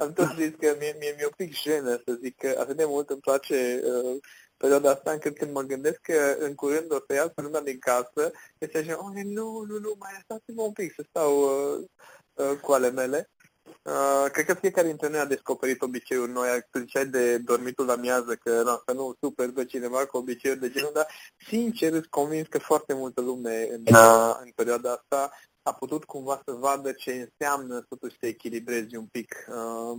Am 0.00 0.12
tot 0.12 0.28
zis 0.36 0.50
că 0.60 0.76
mie, 0.78 0.96
mie 0.98 1.14
mi-e 1.16 1.24
un 1.24 1.32
pic 1.36 1.54
jenă 1.54 2.02
să 2.04 2.18
zic 2.22 2.36
că 2.36 2.56
atât 2.58 2.76
de 2.76 2.84
mult 2.84 3.10
îmi 3.10 3.20
place 3.20 3.82
uh, 3.84 4.16
perioada 4.56 4.90
asta 4.90 5.10
încât 5.10 5.36
când 5.36 5.52
mă 5.52 5.62
gândesc 5.62 6.00
că 6.00 6.36
în 6.38 6.54
curând 6.54 6.92
o 6.92 6.98
să 7.06 7.14
iau 7.14 7.32
lumea 7.34 7.60
din 7.60 7.78
casă, 7.78 8.30
este 8.58 8.78
așa, 8.78 8.98
oh, 8.98 9.22
nu, 9.24 9.64
nu, 9.68 9.78
nu, 9.78 9.94
mai 9.98 10.10
lăsați-mă 10.12 10.62
un 10.62 10.72
pic 10.72 10.92
să 10.94 11.04
stau 11.08 11.40
uh, 11.40 11.84
uh, 12.34 12.58
cu 12.60 12.72
ale 12.72 12.90
mele. 12.90 13.30
Uh, 13.86 14.30
cred 14.32 14.44
că 14.44 14.54
fiecare 14.54 14.86
dintre 14.86 15.08
noi 15.08 15.18
a 15.18 15.24
descoperit 15.24 15.82
obiceiuri 15.82 16.32
noi. 16.32 16.48
Tu 16.70 16.78
ziceai 16.78 17.06
de 17.06 17.38
dormitul 17.38 17.86
la 17.86 17.96
miază, 17.96 18.34
că, 18.34 18.62
na, 18.62 18.82
să 18.86 18.92
nu 18.92 19.14
super 19.20 19.52
pe 19.52 19.64
cineva 19.64 20.06
cu 20.06 20.16
obiceiuri 20.16 20.60
de 20.60 20.70
genul, 20.70 20.90
dar 20.94 21.06
sincer 21.48 21.92
îți 21.92 22.08
convins 22.08 22.46
că 22.48 22.58
foarte 22.58 22.94
multă 22.94 23.20
lume 23.20 23.68
în, 23.70 23.82
uh, 23.94 24.36
în 24.40 24.50
perioada 24.54 24.92
asta 24.92 25.30
a 25.62 25.72
putut 25.72 26.04
cumva 26.04 26.40
să 26.44 26.52
vadă 26.52 26.92
ce 26.92 27.12
înseamnă 27.12 27.80
totuși 27.88 28.16
să 28.20 28.26
echilibrezi 28.26 28.96
un 28.96 29.06
pic 29.06 29.46
uh, 29.48 29.98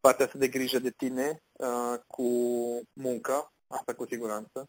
partea 0.00 0.24
asta 0.24 0.38
de 0.38 0.48
grijă 0.48 0.78
de 0.78 0.90
tine 0.90 1.42
uh, 1.52 1.94
cu 2.06 2.28
muncă, 2.92 3.52
asta 3.66 3.94
cu 3.94 4.06
siguranță, 4.06 4.68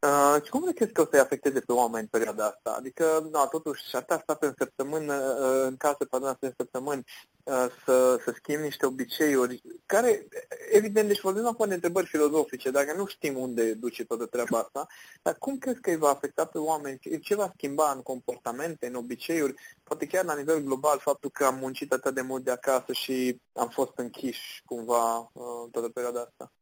Uh, 0.00 0.42
și 0.44 0.50
cum 0.50 0.72
crezi 0.72 0.92
că 0.92 1.00
o 1.00 1.06
să-i 1.10 1.18
afecteze 1.18 1.60
pe 1.60 1.72
oameni 1.72 2.02
în 2.02 2.06
perioada 2.06 2.44
asta? 2.44 2.74
Adică, 2.78 3.28
da, 3.30 3.46
totuși, 3.46 3.96
atâta 3.96 4.18
stat 4.22 4.42
în 4.42 4.54
săptămână, 4.58 5.14
uh, 5.14 5.66
în 5.66 5.76
casă, 5.76 6.04
pardon, 6.10 6.36
în 6.40 6.52
săptămâni, 6.56 7.04
uh, 7.42 7.66
să, 7.84 8.20
să 8.24 8.32
schimbi 8.36 8.62
niște 8.62 8.86
obiceiuri, 8.86 9.62
care, 9.86 10.28
evident, 10.70 11.08
deci 11.08 11.20
vorbim 11.20 11.46
acum 11.46 11.68
de 11.68 11.74
întrebări 11.74 12.06
filozofice, 12.06 12.70
dacă 12.70 12.94
nu 12.96 13.06
știm 13.06 13.38
unde 13.38 13.74
duce 13.74 14.04
toată 14.04 14.26
treaba 14.26 14.58
asta, 14.58 14.86
dar 15.22 15.34
cum 15.38 15.58
crezi 15.58 15.80
că 15.80 15.90
îi 15.90 15.96
va 15.96 16.08
afecta 16.08 16.44
pe 16.44 16.58
oameni? 16.58 16.98
Ce 17.20 17.34
va 17.34 17.52
schimba 17.54 17.92
în 17.92 18.02
comportamente, 18.02 18.86
în 18.86 18.94
obiceiuri? 18.94 19.54
Poate 19.82 20.06
chiar 20.06 20.24
la 20.24 20.36
nivel 20.36 20.60
global, 20.60 20.98
faptul 20.98 21.30
că 21.30 21.44
am 21.44 21.58
muncit 21.58 21.92
atât 21.92 22.14
de 22.14 22.20
mult 22.20 22.44
de 22.44 22.50
acasă 22.50 22.92
și 22.92 23.40
am 23.52 23.68
fost 23.68 23.92
închiși 23.94 24.62
cumva 24.64 25.30
toată 25.70 25.88
perioada 25.88 26.20
asta. 26.20 26.52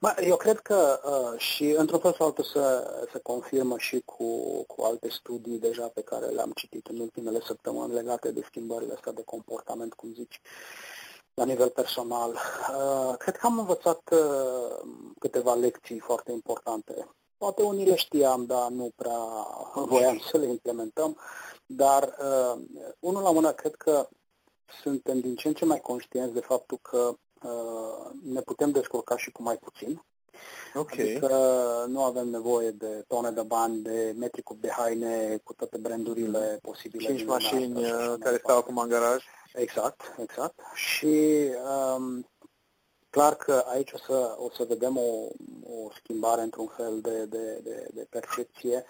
Ba, 0.00 0.14
eu 0.20 0.36
cred 0.36 0.58
că 0.58 1.00
uh, 1.04 1.38
și 1.38 1.64
într-un 1.64 1.98
fel 1.98 2.12
sau 2.12 2.26
altul 2.26 2.44
să, 2.44 2.90
se 3.12 3.18
confirmă 3.18 3.78
și 3.78 4.02
cu, 4.04 4.24
cu 4.64 4.82
alte 4.82 5.08
studii 5.08 5.58
deja 5.58 5.86
pe 5.86 6.02
care 6.02 6.26
le-am 6.26 6.52
citit 6.54 6.86
în 6.86 6.98
ultimele 6.98 7.40
săptămâni 7.46 7.92
legate 7.92 8.30
de 8.30 8.42
schimbările 8.46 8.92
astea 8.92 9.12
de 9.12 9.22
comportament, 9.24 9.94
cum 9.94 10.12
zici. 10.14 10.40
la 11.34 11.44
nivel 11.44 11.68
personal. 11.68 12.30
Uh, 12.30 13.14
cred 13.18 13.36
că 13.36 13.46
am 13.46 13.58
învățat 13.58 14.00
uh, 14.12 14.80
câteva 15.18 15.54
lecții 15.54 15.98
foarte 15.98 16.32
importante. 16.32 17.08
Poate 17.36 17.62
unii 17.62 17.86
le 17.86 17.96
știam, 17.96 18.44
dar 18.44 18.68
nu 18.68 18.90
prea 18.96 19.18
voiam 19.90 20.18
să 20.30 20.38
le 20.38 20.46
implementăm, 20.46 21.16
dar 21.66 22.02
uh, 22.02 22.62
unul 22.98 23.22
la 23.22 23.30
mână 23.30 23.52
cred 23.52 23.74
că 23.74 24.08
suntem 24.82 25.20
din 25.20 25.34
ce 25.34 25.48
în 25.48 25.54
ce 25.54 25.64
mai 25.64 25.80
conștienți 25.80 26.34
de 26.34 26.40
faptul 26.40 26.78
că 26.82 26.98
uh, 26.98 27.14
ne 28.22 28.40
putem 28.40 28.70
descurca 28.70 29.16
și 29.16 29.30
cu 29.30 29.42
mai 29.42 29.56
puțin. 29.56 30.02
Okay. 30.74 31.00
Adică 31.00 31.34
nu 31.88 32.02
avem 32.02 32.28
nevoie 32.28 32.70
de 32.70 33.04
tone 33.08 33.30
de 33.30 33.42
bani, 33.42 33.82
de 33.82 34.14
metri 34.18 34.42
cub 34.42 34.60
de 34.60 34.70
haine, 34.70 35.40
cu 35.44 35.52
toate 35.54 35.78
brandurile 35.78 36.58
posibile. 36.62 37.06
Cinci 37.06 37.24
mașini 37.24 37.84
uh, 37.84 38.14
care 38.20 38.36
stau 38.36 38.56
acum 38.56 38.76
în 38.76 38.88
garaj. 38.88 39.24
Exact, 39.54 40.14
exact. 40.18 40.60
Și 40.74 41.44
um, 41.96 42.28
clar 43.10 43.34
că 43.34 43.64
aici 43.66 43.92
o 43.92 43.98
să, 43.98 44.34
o 44.38 44.50
să 44.50 44.64
vedem 44.68 44.96
o, 44.96 45.28
o 45.62 45.90
schimbare 45.94 46.42
într-un 46.42 46.66
fel 46.66 47.00
de, 47.00 47.24
de, 47.24 47.60
de, 47.62 47.88
de 47.92 48.06
percepție 48.10 48.76
um, 48.76 48.84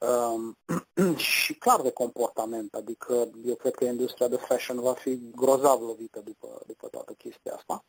și 1.16 1.54
clar 1.54 1.80
de 1.80 1.90
comportament. 1.90 2.74
Adică 2.74 3.28
eu 3.44 3.54
cred 3.54 3.74
că 3.74 3.84
industria 3.84 4.28
de 4.28 4.36
fashion 4.36 4.80
va 4.80 4.92
fi 4.92 5.20
grozav 5.34 5.80
lovită 5.80 6.20
după, 6.24 6.62
după 6.66 6.88
toată 6.88 7.12
chestia 7.12 7.54
asta. 7.54 7.84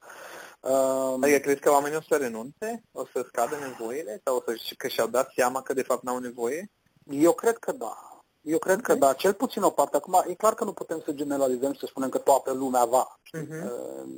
Um, 0.60 1.24
adică 1.24 1.40
crezi 1.40 1.60
că 1.60 1.72
oamenii 1.72 1.98
o 1.98 2.02
să 2.02 2.16
renunțe? 2.16 2.84
O 2.92 3.06
să 3.06 3.26
scadă 3.28 3.56
nevoile? 3.56 4.22
Sau 4.24 4.36
o 4.36 4.42
să 4.46 4.74
că 4.78 4.88
și-au 4.88 5.08
dat 5.08 5.32
seama 5.36 5.62
că 5.62 5.74
de 5.74 5.82
fapt 5.82 6.04
n-au 6.04 6.18
nevoie? 6.18 6.72
Eu 7.10 7.34
cred 7.34 7.58
că 7.58 7.72
da. 7.72 8.12
Eu 8.42 8.58
cred 8.58 8.78
okay. 8.80 8.94
că 8.94 9.06
da, 9.06 9.14
cel 9.14 9.34
puțin 9.34 9.62
o 9.62 9.70
parte. 9.70 9.98
Acum, 9.98 10.24
e 10.28 10.34
clar 10.34 10.54
că 10.54 10.64
nu 10.64 10.74
putem 10.74 11.02
să 11.06 11.12
generalizăm 11.12 11.74
și 11.74 11.80
să 11.80 11.86
spunem 11.86 12.10
că 12.10 12.18
toată 12.18 12.52
lumea 12.52 12.86
va. 12.86 13.20
Uh-huh. 13.38 13.70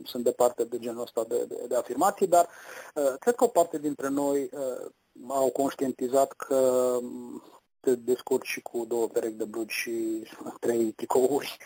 Sunt 0.04 0.24
departe 0.24 0.64
de 0.64 0.80
genul 0.80 1.02
ăsta 1.02 1.24
de, 1.28 1.46
de, 1.48 1.66
de 1.68 1.76
afirmații, 1.76 2.28
dar 2.28 2.48
uh, 2.96 3.14
cred 3.20 3.36
că 3.36 3.44
o 3.44 3.48
parte 3.48 3.78
dintre 3.78 4.08
noi 4.08 4.50
uh, 4.52 4.92
au 5.28 5.50
conștientizat 5.50 6.32
că 6.32 7.00
te 7.84 7.96
descurci 7.96 8.48
și 8.48 8.62
cu 8.62 8.86
două 8.88 9.08
perechi 9.08 9.36
de 9.36 9.44
blugi 9.44 9.76
și 9.76 10.24
trei 10.60 10.92
tricouri 10.92 11.58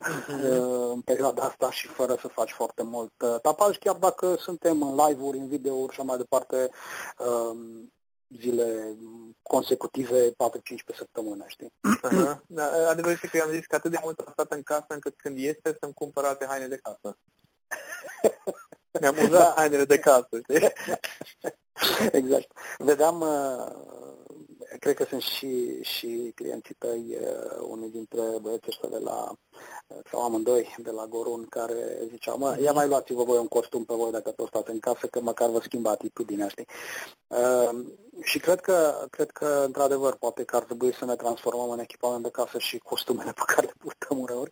uh-huh. 0.00 0.92
în 0.92 1.00
perioada 1.00 1.42
asta 1.42 1.70
și 1.70 1.86
fără 1.86 2.16
să 2.20 2.28
faci 2.28 2.50
foarte 2.50 2.82
mult 2.82 3.12
tapaj, 3.42 3.78
chiar 3.78 3.94
dacă 3.94 4.36
suntem 4.38 4.82
în 4.82 5.06
live-uri, 5.06 5.38
în 5.38 5.48
videouri 5.48 5.94
și 5.94 6.00
mai 6.00 6.16
departe, 6.16 6.70
zile 8.28 8.96
consecutive 9.42 10.30
4-5 10.30 10.34
pe 10.86 10.94
săptămână, 10.96 11.44
știi? 11.46 11.72
Uh-huh. 11.72 12.38
Da, 12.46 12.64
adevărul 12.88 13.12
este 13.14 13.28
că 13.28 13.36
eu 13.36 13.44
am 13.44 13.50
zis 13.50 13.66
că 13.66 13.74
atât 13.74 13.90
de 13.90 13.98
mult 14.02 14.18
am 14.18 14.32
stat 14.32 14.52
în 14.52 14.62
casă 14.62 14.86
încât 14.88 15.14
când 15.16 15.38
este 15.38 15.76
să-mi 15.80 15.94
cumpărate 15.94 16.46
haine 16.46 16.66
de 16.66 16.80
casă. 16.82 17.18
Mi-am 19.00 19.16
uzat 19.16 19.30
da. 19.30 19.52
hainele 19.56 19.84
de 19.84 19.98
casă, 19.98 20.28
știi? 20.42 20.72
exact. 22.20 22.52
Vedeam 22.78 23.20
uh, 23.20 24.35
cred 24.78 24.94
că 24.94 25.04
sunt 25.08 25.22
și, 25.22 25.82
și 25.82 26.32
clienții 26.34 26.74
tăi, 26.78 27.16
uh, 27.20 27.66
unul 27.68 27.90
dintre 27.90 28.20
băieții 28.40 28.68
ăștia 28.68 28.88
de 28.88 28.98
la, 29.04 29.36
uh, 29.86 29.96
sau 30.10 30.24
amândoi 30.24 30.76
de 30.78 30.90
la 30.90 31.06
Gorun, 31.06 31.46
care 31.48 31.98
ziceau, 32.08 32.38
mă, 32.38 32.56
ia 32.60 32.72
mai 32.72 32.88
luați-vă 32.88 33.24
voi 33.24 33.38
un 33.38 33.48
costum 33.48 33.84
pe 33.84 33.94
voi 33.94 34.10
dacă 34.10 34.30
tot 34.30 34.46
stați 34.46 34.70
în 34.70 34.78
casă, 34.78 35.06
că 35.06 35.20
măcar 35.20 35.48
vă 35.48 35.60
schimbă 35.62 35.88
atitudinea, 35.88 36.48
știi? 36.48 36.66
Uh, 37.26 37.70
și 38.22 38.38
cred 38.38 38.60
că, 38.60 39.06
cred 39.10 39.30
că, 39.30 39.62
într-adevăr, 39.66 40.14
poate 40.14 40.44
că 40.44 40.56
ar 40.56 40.62
trebui 40.62 40.94
să 40.94 41.04
ne 41.04 41.16
transformăm 41.16 41.70
în 41.70 41.78
echipament 41.78 42.22
de 42.22 42.30
casă 42.30 42.58
și 42.58 42.78
costumele 42.78 43.32
pe 43.40 43.42
care 43.46 43.66
le 43.66 43.72
purtăm 43.78 44.18
uneori. 44.18 44.50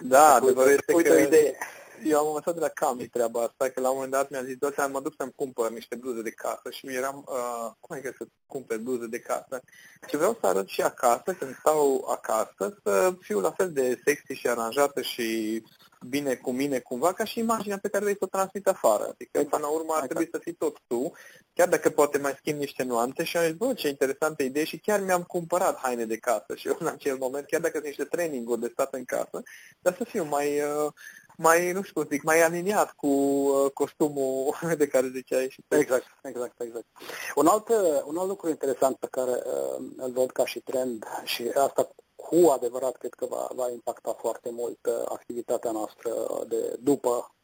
Da, 0.00 0.34
adevărul 0.34 0.70
este 0.70 0.92
uite 0.94 1.08
că... 1.08 1.14
o 1.14 1.18
idee 1.18 1.56
eu 2.04 2.18
am 2.18 2.26
învățat 2.26 2.54
de 2.54 2.60
la 2.60 2.68
Cami 2.68 3.08
treaba 3.08 3.40
asta, 3.40 3.68
că 3.68 3.80
la 3.80 3.88
un 3.88 3.94
moment 3.94 4.12
dat 4.12 4.30
mi-a 4.30 4.42
zis, 4.42 4.56
doamne, 4.56 4.92
mă 4.92 5.00
duc 5.00 5.14
să-mi 5.16 5.32
cumpăr 5.36 5.70
niște 5.70 5.94
bluze 5.94 6.22
de 6.22 6.30
casă 6.30 6.70
și 6.70 6.86
eram, 6.86 7.24
uh, 7.28 7.70
cum 7.80 7.96
e 7.96 8.00
că 8.00 8.12
să 8.18 8.26
cumpăr 8.46 8.78
bluze 8.78 9.06
de 9.06 9.18
casă? 9.18 9.62
Și 10.08 10.16
vreau 10.16 10.38
să 10.40 10.46
arăt 10.46 10.68
și 10.68 10.82
acasă, 10.82 11.32
când 11.38 11.56
stau 11.58 12.04
acasă, 12.08 12.78
să 12.82 13.14
fiu 13.20 13.40
la 13.40 13.50
fel 13.50 13.72
de 13.72 14.00
sexy 14.04 14.32
și 14.32 14.48
aranjată 14.48 15.02
și 15.02 15.62
bine 16.06 16.34
cu 16.34 16.52
mine 16.52 16.78
cumva, 16.78 17.12
ca 17.12 17.24
și 17.24 17.38
imaginea 17.38 17.78
pe 17.78 17.88
care 17.88 18.04
vrei 18.04 18.16
să 18.16 18.24
o 18.24 18.26
transmit 18.26 18.66
afară. 18.66 19.04
Adică, 19.04 19.42
până 19.42 19.62
la 19.62 19.68
urmă, 19.68 19.92
ar 19.96 20.04
trebui 20.04 20.28
să 20.32 20.38
fii 20.38 20.52
tot 20.52 20.76
tu, 20.86 21.12
chiar 21.52 21.68
dacă 21.68 21.90
poate 21.90 22.18
mai 22.18 22.34
schimb 22.38 22.58
niște 22.58 22.82
nuanțe 22.82 23.24
și 23.24 23.36
am 23.36 23.44
zis, 23.44 23.54
bă, 23.54 23.74
ce 23.74 23.88
interesantă 23.88 24.42
idee 24.42 24.64
și 24.64 24.78
chiar 24.78 25.00
mi-am 25.00 25.22
cumpărat 25.22 25.78
haine 25.78 26.04
de 26.04 26.16
casă 26.16 26.54
și 26.54 26.68
eu 26.68 26.76
în 26.78 26.86
acel 26.86 27.16
moment, 27.16 27.46
chiar 27.46 27.60
dacă 27.60 27.72
sunt 27.74 27.86
niște 27.86 28.04
traininguri 28.04 28.60
de 28.60 28.70
stat 28.72 28.94
în 28.94 29.04
casă, 29.04 29.42
dar 29.78 29.94
să 29.96 30.04
fiu 30.04 30.24
mai, 30.24 30.60
uh, 30.60 30.92
mai, 31.40 31.72
nu 31.72 31.82
știu 31.82 32.00
cum 32.00 32.10
zic, 32.10 32.22
mai 32.22 32.42
aliniat 32.42 32.92
cu 32.92 33.06
uh, 33.06 33.70
costumul 33.70 34.54
de 34.78 34.86
care 34.86 35.08
ziceai 35.08 35.48
și 35.50 35.64
Exact, 35.68 36.06
exact, 36.22 36.60
exact. 36.60 36.86
Un 37.34 37.46
alt, 37.46 37.68
uh, 37.68 38.02
un 38.04 38.18
alt 38.18 38.28
lucru 38.28 38.48
interesant 38.48 38.96
pe 38.96 39.06
care 39.10 39.30
uh, 39.30 39.84
îl 39.96 40.10
văd 40.10 40.30
ca 40.30 40.46
și 40.46 40.60
trend 40.60 41.04
și 41.24 41.48
asta 41.54 41.88
cu 42.16 42.48
adevărat 42.48 42.96
cred 42.96 43.14
că 43.14 43.26
va, 43.26 43.48
va 43.54 43.70
impacta 43.70 44.12
foarte 44.12 44.50
mult 44.50 44.86
uh, 44.86 45.02
activitatea 45.08 45.70
noastră 45.70 46.10
de 46.48 46.76
după 46.80 47.08
Uh, 47.08 47.37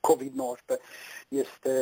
COVID-19 0.00 0.80
este 1.28 1.74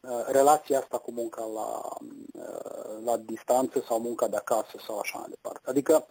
uh, 0.00 0.24
relația 0.26 0.78
asta 0.78 0.98
cu 0.98 1.12
munca 1.12 1.44
la, 1.44 1.96
uh, 2.32 3.04
la 3.04 3.16
distanță 3.16 3.84
sau 3.86 4.00
munca 4.00 4.28
de 4.28 4.36
acasă 4.36 4.76
sau 4.86 4.98
așa 4.98 5.18
mai 5.18 5.28
departe. 5.28 5.70
Adică, 5.70 6.06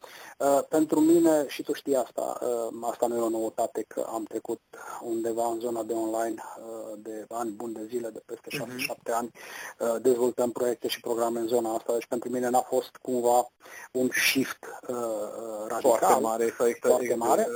pentru 0.70 1.00
mine, 1.00 1.46
și 1.48 1.64
tu 1.64 1.74
știi 1.74 1.96
asta, 1.96 2.40
asta 2.82 3.08
nu 3.08 3.18
e 3.18 3.20
o 3.20 3.30
noutate, 3.30 3.86
că 3.88 4.08
am 4.14 4.24
trecut 4.24 4.62
undeva 5.02 5.46
în 5.48 5.60
zona 5.60 5.84
de 5.84 5.94
online 5.94 6.36
de 6.98 7.26
ani 7.30 7.52
buni 7.52 7.74
de 7.74 7.86
zile, 7.86 8.10
de 8.10 8.22
peste 8.26 8.50
6-7 8.52 8.64
uh-huh. 8.64 9.14
ani, 9.14 9.32
dezvoltăm 10.02 10.52
proiecte 10.52 10.88
și 10.88 11.00
programe 11.00 11.40
în 11.40 11.48
zona 11.48 11.74
asta, 11.74 11.94
deci 11.94 12.06
pentru 12.08 12.30
mine 12.30 12.50
n-a 12.50 12.62
fost 12.62 12.96
cumva 13.02 13.52
un 13.92 14.10
shift 14.10 14.66
radical. 15.68 15.82
Foarte 15.82 16.20
mare, 16.22 16.46
foarte 16.46 17.16
mare, 17.16 17.48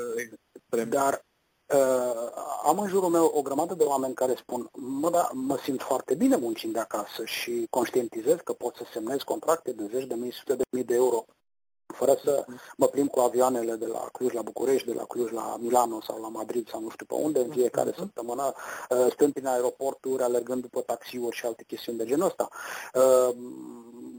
dar 0.89 1.13
Uh, 1.13 1.30
am 2.63 2.79
în 2.79 2.87
jurul 2.87 3.09
meu 3.09 3.31
o 3.35 3.41
grămadă 3.41 3.73
de 3.73 3.83
oameni 3.83 4.13
care 4.13 4.35
spun, 4.35 4.69
mă, 4.73 5.09
da, 5.09 5.29
mă 5.33 5.57
simt 5.63 5.81
foarte 5.81 6.15
bine 6.15 6.35
muncind 6.35 6.73
de 6.73 6.79
acasă 6.79 7.25
și 7.25 7.67
conștientizez 7.69 8.37
că 8.43 8.53
pot 8.53 8.75
să 8.75 8.83
semnez 8.93 9.21
contracte 9.21 9.71
de 9.71 9.89
zeci 9.91 10.07
de 10.07 10.15
mii, 10.15 10.31
sute 10.31 10.55
de 10.55 10.63
mii 10.71 10.83
de 10.83 10.93
euro 10.93 11.25
fără 11.91 12.19
să 12.24 12.45
mă 12.75 12.88
plimb 12.88 13.10
cu 13.10 13.19
avioanele 13.19 13.75
de 13.75 13.86
la 13.86 14.10
Cluj 14.12 14.33
la 14.33 14.41
București, 14.41 14.88
de 14.88 14.93
la 14.93 15.03
Cluj 15.03 15.31
la 15.31 15.57
Milano 15.60 16.01
sau 16.01 16.21
la 16.21 16.27
Madrid 16.27 16.69
sau 16.69 16.81
nu 16.81 16.89
știu 16.89 17.05
pe 17.05 17.13
unde, 17.13 17.39
în 17.39 17.50
fiecare 17.50 17.93
săptămână, 17.98 18.53
uh, 18.89 19.07
stând 19.12 19.33
prin 19.33 19.48
aeroporturi, 19.48 20.24
alergând 20.24 20.62
după 20.62 20.81
taxiuri 20.81 21.36
și 21.36 21.45
alte 21.45 21.63
chestiuni 21.67 21.98
de 21.98 22.05
genul 22.05 22.25
ăsta. 22.25 22.50
Uh, 22.93 23.36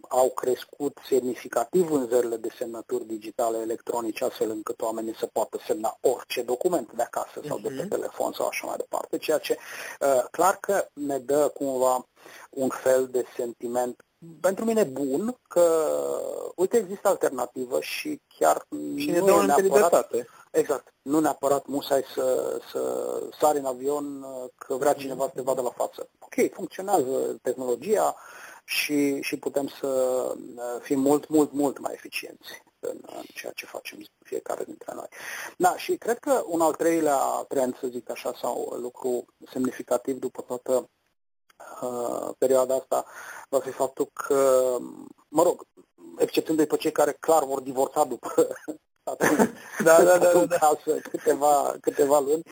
au 0.09 0.31
crescut 0.31 0.99
semnificativ 1.09 1.89
vânzările 1.89 2.37
de 2.37 2.49
semnături 2.59 3.07
digitale 3.07 3.59
electronice, 3.59 4.25
astfel 4.25 4.51
încât 4.51 4.81
oamenii 4.81 5.15
să 5.15 5.27
poată 5.27 5.59
semna 5.67 5.99
orice 6.01 6.43
document 6.43 6.93
de 6.93 7.03
acasă 7.03 7.41
sau 7.47 7.59
de 7.59 7.69
pe 7.69 7.75
mhm. 7.75 7.89
telefon 7.89 8.33
sau 8.33 8.47
așa 8.47 8.67
mai 8.67 8.77
departe, 8.77 9.19
ceea 9.19 9.39
ce 9.39 9.57
uh, 10.01 10.25
clar 10.31 10.57
că 10.61 10.89
ne 10.93 11.19
dă 11.19 11.51
cumva 11.55 12.07
un 12.51 12.69
fel 12.69 13.09
de 13.11 13.25
sentiment 13.37 14.05
pentru 14.41 14.65
mine 14.65 14.85
bun 14.85 15.37
că, 15.49 15.87
uite, 16.57 16.77
există 16.77 17.09
alternativă 17.09 17.81
și 17.81 18.21
chiar 18.39 18.67
și 18.97 19.11
ne 19.11 19.21
dă 19.21 19.33
o 19.33 19.41
libertate. 19.41 20.27
Exact. 20.51 20.95
Nu 21.03 21.21
neapărat 21.21 21.67
musai 21.67 22.05
să, 22.15 22.59
să 22.71 23.13
sari 23.41 23.59
în 23.59 23.65
avion 23.65 24.27
că 24.57 24.75
vrea 24.75 24.93
cineva 24.93 25.25
să 25.25 25.33
te 25.35 25.43
vadă 25.43 25.61
la 25.61 25.71
față. 25.71 26.09
Ok, 26.19 26.53
funcționează 26.53 27.39
tehnologia, 27.43 28.17
și, 28.65 29.21
și 29.21 29.37
putem 29.37 29.67
să 29.81 29.87
uh, 30.37 30.81
fim 30.81 31.01
mult, 31.01 31.29
mult, 31.29 31.53
mult 31.53 31.79
mai 31.79 31.93
eficienți 31.93 32.63
în, 32.81 32.99
în 33.17 33.23
ceea 33.35 33.53
ce 33.53 33.67
facem 33.67 33.99
fiecare 34.25 34.65
dintre 34.65 34.93
noi. 34.95 35.09
Da, 35.57 35.77
și 35.77 35.97
cred 35.97 36.19
că 36.19 36.43
un 36.47 36.61
al 36.61 36.75
treilea 36.75 37.45
trend, 37.49 37.79
să 37.79 37.87
zic 37.87 38.11
așa, 38.11 38.33
sau 38.41 38.77
lucru 38.81 39.25
semnificativ 39.53 40.19
după 40.19 40.43
toată 40.43 40.91
uh, 41.81 42.31
perioada 42.39 42.75
asta, 42.75 43.05
va 43.49 43.59
fi 43.59 43.71
faptul 43.71 44.09
că, 44.13 44.77
mă 45.29 45.43
rog, 45.43 45.67
exceptându-i 46.19 46.67
pe 46.67 46.77
cei 46.77 46.93
care 46.93 47.17
clar 47.21 47.45
vor 47.45 47.61
divorța 47.61 48.05
după 48.05 48.49
da, 49.85 50.03
da, 50.03 50.19
da, 50.19 50.19
da, 50.19 50.45
da. 50.45 50.57
casă 50.57 50.99
câteva, 51.11 51.75
câteva 51.81 52.21
luni. 52.21 52.43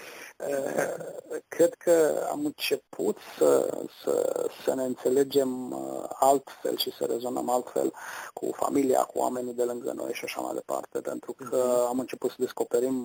Cred 1.49 1.75
că 1.75 2.27
am 2.31 2.45
început 2.45 3.17
să, 3.39 3.79
să, 4.03 4.47
să 4.65 4.75
ne 4.75 4.83
înțelegem 4.83 5.75
altfel 6.09 6.77
și 6.77 6.93
să 6.99 7.05
rezonăm 7.05 7.51
altfel 7.51 7.93
cu 8.33 8.51
familia, 8.53 9.03
cu 9.03 9.19
oamenii 9.19 9.53
de 9.53 9.63
lângă 9.63 9.93
noi 9.93 10.13
și 10.13 10.25
așa 10.25 10.41
mai 10.41 10.55
departe, 10.55 11.01
pentru 11.01 11.33
că 11.33 11.57
mhm. 11.67 11.89
am 11.89 11.99
început 11.99 12.31
să 12.31 12.37
descoperim 12.39 13.03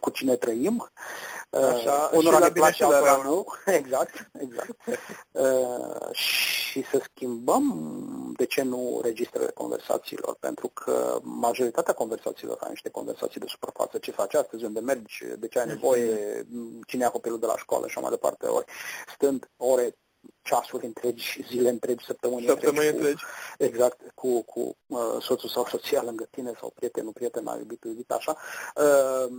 cu 0.00 0.10
cine 0.10 0.36
trăim. 0.36 0.90
Așa, 1.50 2.10
Unora 2.12 2.38
ne 2.38 2.50
place, 2.50 2.84
altora 2.84 3.22
nu. 3.24 3.44
Exact, 3.80 4.30
exact. 4.32 4.76
și 6.12 6.84
să 6.90 7.00
schimbăm, 7.02 8.34
de 8.36 8.44
ce 8.44 8.62
nu, 8.62 9.00
registrele 9.02 9.50
conversațiilor, 9.54 10.36
pentru 10.40 10.68
că 10.68 11.18
majoritatea 11.22 11.94
conversațiilor 11.94 12.58
niște 12.72 12.90
conversații 12.90 13.40
de 13.40 13.46
suprafață. 13.48 13.98
Ce 13.98 14.10
faci 14.10 14.34
astăzi, 14.34 14.64
unde 14.64 14.80
mergi, 14.80 15.24
de 15.38 15.48
ce 15.48 15.58
ai 15.58 15.66
nevoie, 15.66 16.46
cine 16.86 17.02
ia 17.02 17.10
copilul 17.10 17.38
de 17.38 17.46
la 17.46 17.56
școală? 17.56 17.86
Și 17.86 17.92
așa 17.92 18.00
mai 18.00 18.10
departe. 18.10 18.46
Ori 18.46 18.66
stând 19.14 19.50
ore 19.56 19.96
ceasuri 20.42 20.86
întregi, 20.86 21.44
zile 21.48 21.68
întregi, 21.68 22.04
săptămâni, 22.04 22.46
săptămâni 22.46 22.86
întregi. 22.86 22.96
întregi. 22.96 23.24
Cu, 23.56 23.64
exact, 23.64 24.00
cu, 24.14 24.42
cu 24.42 24.76
uh, 24.86 25.16
soțul 25.20 25.48
sau 25.48 25.66
soția 25.66 26.02
lângă 26.02 26.26
tine 26.30 26.52
sau 26.60 26.72
prietenul, 26.74 27.12
prietena, 27.12 27.56
iubitul, 27.58 27.90
iubit, 27.90 28.10
așa. 28.10 28.36
Uh, 28.76 29.32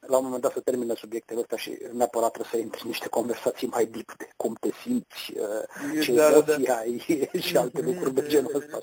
la 0.00 0.16
un 0.16 0.24
moment 0.24 0.42
dat 0.42 0.52
să 0.52 0.60
termină 0.60 0.94
subiectele 0.94 1.40
astea 1.40 1.56
și 1.56 1.78
neapărat 1.92 2.30
trebuie 2.30 2.52
să 2.52 2.58
intri 2.58 2.82
în 2.82 2.88
niște 2.88 3.08
conversații 3.08 3.66
mai 3.66 3.86
deep 3.86 4.16
de 4.16 4.28
cum 4.36 4.56
te 4.60 4.68
simți, 4.82 5.32
uh, 5.34 6.02
ce 6.02 6.12
da, 6.12 6.30
emoții 6.30 6.64
da. 6.64 6.74
ai 6.74 7.04
și 7.46 7.56
alte 7.56 7.80
lucruri 7.80 8.14
de 8.14 8.26
genul 8.26 8.54
ăsta. 8.54 8.78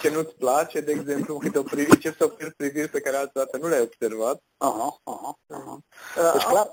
Ce 0.00 0.10
nu-ți 0.10 0.34
place, 0.34 0.80
de 0.80 0.92
exemplu, 0.92 1.38
uite, 1.42 1.58
o 1.58 1.62
privire, 1.62 1.98
ce 1.98 2.14
să 2.18 2.24
oferi 2.24 2.54
priviri 2.54 2.88
pe 2.88 3.00
care 3.00 3.16
altă 3.16 3.32
dată 3.34 3.56
nu 3.56 3.68
le-ai 3.68 3.82
observat. 3.82 4.42
Aha, 4.56 5.00
aha, 5.04 5.38
aha. 5.48 5.78
Uh, 6.16 6.32
deci, 6.32 6.42
clar, 6.42 6.72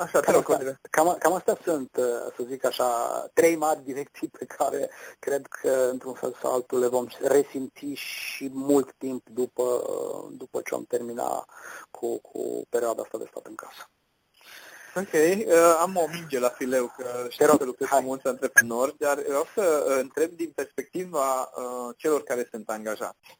Așa, 0.00 0.20
cam, 0.20 0.34
asta, 0.36 0.78
cam, 0.90 1.16
cam 1.18 1.32
astea 1.32 1.58
sunt, 1.62 1.96
uh, 1.96 2.32
să 2.36 2.42
zic 2.48 2.64
așa, 2.64 2.86
trei 3.34 3.56
mari 3.56 3.84
direcții 3.84 4.28
pe 4.28 4.44
care 4.44 4.90
cred 5.18 5.46
că, 5.46 5.88
într-un 5.90 6.14
fel 6.14 6.36
sau 6.42 6.52
altul, 6.52 6.78
le 6.78 6.86
vom 6.86 7.06
resimți 7.22 7.84
și 7.94 8.50
mult 8.52 8.92
timp 8.98 9.28
după, 9.28 9.62
uh, 9.62 10.32
după 10.36 10.60
ce 10.60 10.74
am 10.74 10.84
terminat 10.84 11.48
cu, 11.90 12.18
cu 12.20 12.66
perioada 12.68 13.02
asta 13.02 13.18
de 13.18 13.26
stat 13.30 13.46
în 13.46 13.54
casă. 13.54 13.90
Ok, 14.94 15.12
uh, 15.12 15.78
am 15.80 15.96
o 15.96 16.06
minge 16.12 16.38
la 16.38 16.48
fileu, 16.48 16.92
că 16.96 17.26
știu 17.28 17.56
că 17.56 17.64
lucrez 17.64 17.88
cu 17.88 18.00
mulți 18.02 18.26
antreprenori, 18.26 18.94
dar 18.98 19.22
vreau 19.22 19.46
să 19.54 19.84
uh, 19.86 19.96
întreb 20.00 20.30
din 20.30 20.52
perspectiva 20.54 21.40
uh, 21.40 21.94
celor 21.96 22.22
care 22.22 22.48
sunt 22.50 22.68
angajați. 22.68 23.39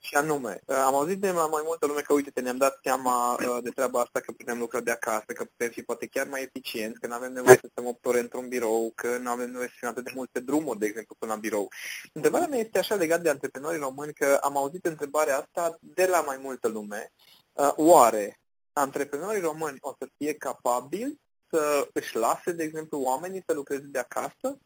Și 0.00 0.14
anume, 0.14 0.60
uh, 0.66 0.76
am 0.76 0.94
auzit 0.94 1.20
de 1.20 1.30
mai 1.30 1.62
multă 1.64 1.86
lume 1.86 2.00
că, 2.00 2.12
uite, 2.12 2.40
ne-am 2.40 2.56
dat 2.56 2.78
seama 2.82 3.32
uh, 3.32 3.58
de 3.62 3.70
treaba 3.70 4.00
asta 4.00 4.20
că 4.20 4.32
putem 4.32 4.58
lucra 4.58 4.80
de 4.80 4.90
acasă, 4.90 5.32
că 5.32 5.44
putem 5.44 5.70
fi 5.70 5.82
poate 5.82 6.06
chiar 6.06 6.26
mai 6.26 6.42
eficienți, 6.42 7.00
că 7.00 7.06
nu 7.06 7.14
avem 7.14 7.32
nevoie 7.32 7.58
să 7.60 7.68
stăm 7.70 7.86
8 7.86 8.06
ore 8.06 8.20
într-un 8.20 8.48
birou, 8.48 8.92
că 8.94 9.16
nu 9.16 9.30
avem 9.30 9.50
nevoie 9.50 9.68
să 9.68 9.74
fim 9.78 9.88
atât 9.88 10.04
de 10.04 10.12
multe 10.14 10.40
drumuri, 10.40 10.78
de 10.78 10.86
exemplu, 10.86 11.14
până 11.18 11.32
la 11.32 11.38
birou. 11.38 11.68
Întrebarea 12.12 12.46
mea 12.46 12.58
este 12.58 12.78
așa 12.78 12.94
legat 12.94 13.22
de 13.22 13.28
antreprenorii 13.28 13.80
români, 13.80 14.12
că 14.12 14.38
am 14.42 14.56
auzit 14.56 14.86
întrebarea 14.86 15.38
asta 15.38 15.78
de 15.80 16.06
la 16.06 16.20
mai 16.20 16.38
multă 16.42 16.68
lume. 16.68 17.12
Uh, 17.52 17.72
oare 17.76 18.40
antreprenorii 18.72 19.40
români 19.40 19.76
o 19.80 19.94
să 19.98 20.08
fie 20.16 20.34
capabili 20.34 21.20
să 21.50 21.88
își 21.92 22.16
lase, 22.16 22.52
de 22.52 22.62
exemplu, 22.62 23.00
oamenii 23.00 23.42
să 23.46 23.52
lucreze 23.52 23.86
de 23.86 23.98
acasă? 23.98 24.58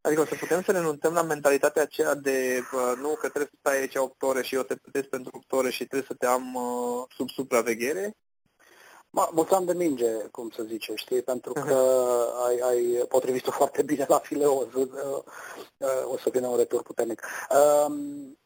Adică 0.00 0.20
o 0.20 0.24
să 0.24 0.34
putem 0.34 0.62
să 0.62 0.72
renunțăm 0.72 1.12
la 1.12 1.22
mentalitatea 1.22 1.82
aceea 1.82 2.14
de 2.14 2.60
bă, 2.72 2.94
nu 3.00 3.08
că 3.08 3.28
trebuie 3.28 3.50
să 3.50 3.58
stai 3.58 3.76
aici 3.78 3.94
8 3.94 4.22
ore 4.22 4.42
și 4.42 4.54
eu 4.54 4.62
te 4.62 4.76
plătesc 4.76 5.08
pentru 5.08 5.30
8 5.34 5.52
ore 5.52 5.70
și 5.70 5.86
trebuie 5.86 6.08
să 6.08 6.14
te 6.14 6.26
am 6.26 6.54
uh, 6.54 7.04
sub 7.16 7.28
supraveghere? 7.28 8.16
Mulțumim 9.10 9.66
de 9.66 9.72
minge, 9.72 10.12
cum 10.30 10.50
să 10.50 10.62
zice, 10.62 10.92
știi, 10.94 11.22
pentru 11.22 11.52
că 11.52 11.74
ai, 12.46 12.58
ai 12.58 13.04
potrivit-o 13.08 13.50
foarte 13.50 13.82
bine 13.82 14.04
la 14.08 14.18
fileu, 14.18 14.56
o 14.56 14.64
să, 14.72 14.78
uh, 14.78 15.22
uh, 15.76 16.12
o 16.12 16.18
să 16.18 16.30
vină 16.32 16.46
un 16.46 16.56
retur 16.56 16.82
puternic. 16.82 17.22
Um, 17.86 18.38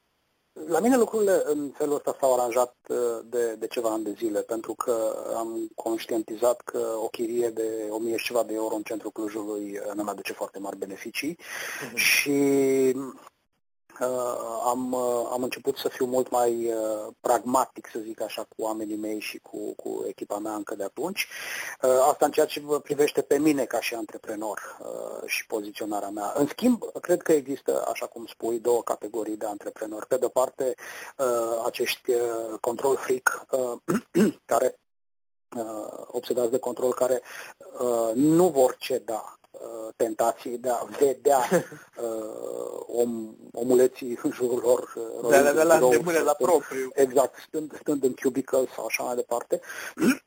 la 0.52 0.80
mine 0.80 0.96
lucrurile 0.96 1.42
în 1.44 1.70
felul 1.74 1.94
ăsta 1.94 2.16
s-au 2.20 2.34
aranjat 2.34 2.74
uh, 2.88 2.96
de, 3.24 3.54
de 3.54 3.66
ceva 3.66 3.88
ani 3.88 4.04
de 4.04 4.14
zile, 4.18 4.40
pentru 4.40 4.74
că 4.74 5.24
am 5.36 5.70
conștientizat 5.74 6.60
că 6.60 6.94
o 7.02 7.08
chirie 7.08 7.48
de 7.48 7.88
1000 7.90 8.16
și 8.16 8.24
ceva 8.24 8.42
de 8.42 8.54
euro 8.54 8.74
în 8.74 8.82
centrul 8.82 9.10
Clujului 9.10 9.78
uh, 9.78 9.92
nu 9.94 10.02
mi 10.02 10.08
aduce 10.08 10.32
foarte 10.32 10.58
mari 10.58 10.78
beneficii 10.78 11.38
uh-huh. 11.38 11.94
și 11.94 12.30
Uh, 12.94 13.12
am, 14.64 14.92
uh, 14.92 15.28
am 15.32 15.42
început 15.42 15.76
să 15.76 15.88
fiu 15.88 16.06
mult 16.06 16.30
mai 16.30 16.72
uh, 16.72 17.12
pragmatic, 17.20 17.88
să 17.92 17.98
zic 17.98 18.20
așa, 18.20 18.42
cu 18.42 18.62
oamenii 18.62 18.96
mei 18.96 19.20
și 19.20 19.38
cu, 19.38 19.74
cu 19.74 20.04
echipa 20.08 20.38
mea 20.38 20.54
încă 20.54 20.74
de 20.74 20.82
atunci. 20.82 21.26
Asta 22.08 22.24
în 22.24 22.30
ceea 22.30 22.46
ce 22.46 22.60
vă 22.60 22.80
privește 22.80 23.22
pe 23.22 23.38
mine 23.38 23.64
ca 23.64 23.80
și 23.80 23.94
antreprenor 23.94 24.78
și 25.26 25.46
poziționarea 25.46 26.08
mea. 26.08 26.32
În 26.36 26.46
schimb, 26.46 26.82
cred 27.00 27.22
că 27.22 27.32
există, 27.32 27.84
așa 27.90 28.06
cum 28.06 28.26
spui, 28.26 28.58
două 28.58 28.82
categorii 28.82 29.36
de 29.36 29.46
antreprenori. 29.46 30.06
Pe 30.06 30.16
de-o 30.16 30.28
parte, 30.28 30.74
acești 31.64 32.12
control 32.60 32.96
freak 32.96 33.46
care 34.52 34.78
obsedați 36.06 36.50
de 36.50 36.58
control 36.58 36.92
care 36.92 37.22
nu 38.14 38.48
vor 38.48 38.76
ceda 38.78 39.38
Uh, 39.52 39.88
tentației 39.96 40.58
de 40.58 40.68
a 40.68 40.84
vedea 40.98 41.38
uh, 42.02 42.80
om, 42.86 43.34
omuleții 43.52 44.18
în 44.22 44.30
jurul 44.32 44.58
lor. 44.58 44.94
Uh, 45.22 45.28
de 45.28 45.36
a 45.36 45.52
de 45.52 45.62
la 45.62 45.74
îndemâne 45.74 46.18
la 46.18 46.32
propriu. 46.32 46.90
Exact, 46.94 47.34
stând, 47.46 47.78
stând 47.80 48.02
în 48.04 48.14
cubicle 48.14 48.68
sau 48.74 48.84
așa 48.84 49.02
mai 49.02 49.14
departe, 49.14 49.60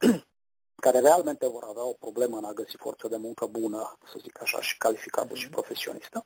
care 0.86 1.00
realmente 1.00 1.48
vor 1.48 1.64
avea 1.70 1.84
o 1.84 1.94
problemă 2.00 2.38
în 2.38 2.44
a 2.44 2.52
găsi 2.52 2.76
forță 2.78 3.08
de 3.08 3.16
muncă 3.18 3.46
bună, 3.46 3.98
să 4.12 4.18
zic 4.22 4.42
așa, 4.42 4.62
și 4.62 4.78
calificată 4.78 5.34
mm-hmm. 5.34 5.40
și 5.40 5.50
profesionistă. 5.50 6.26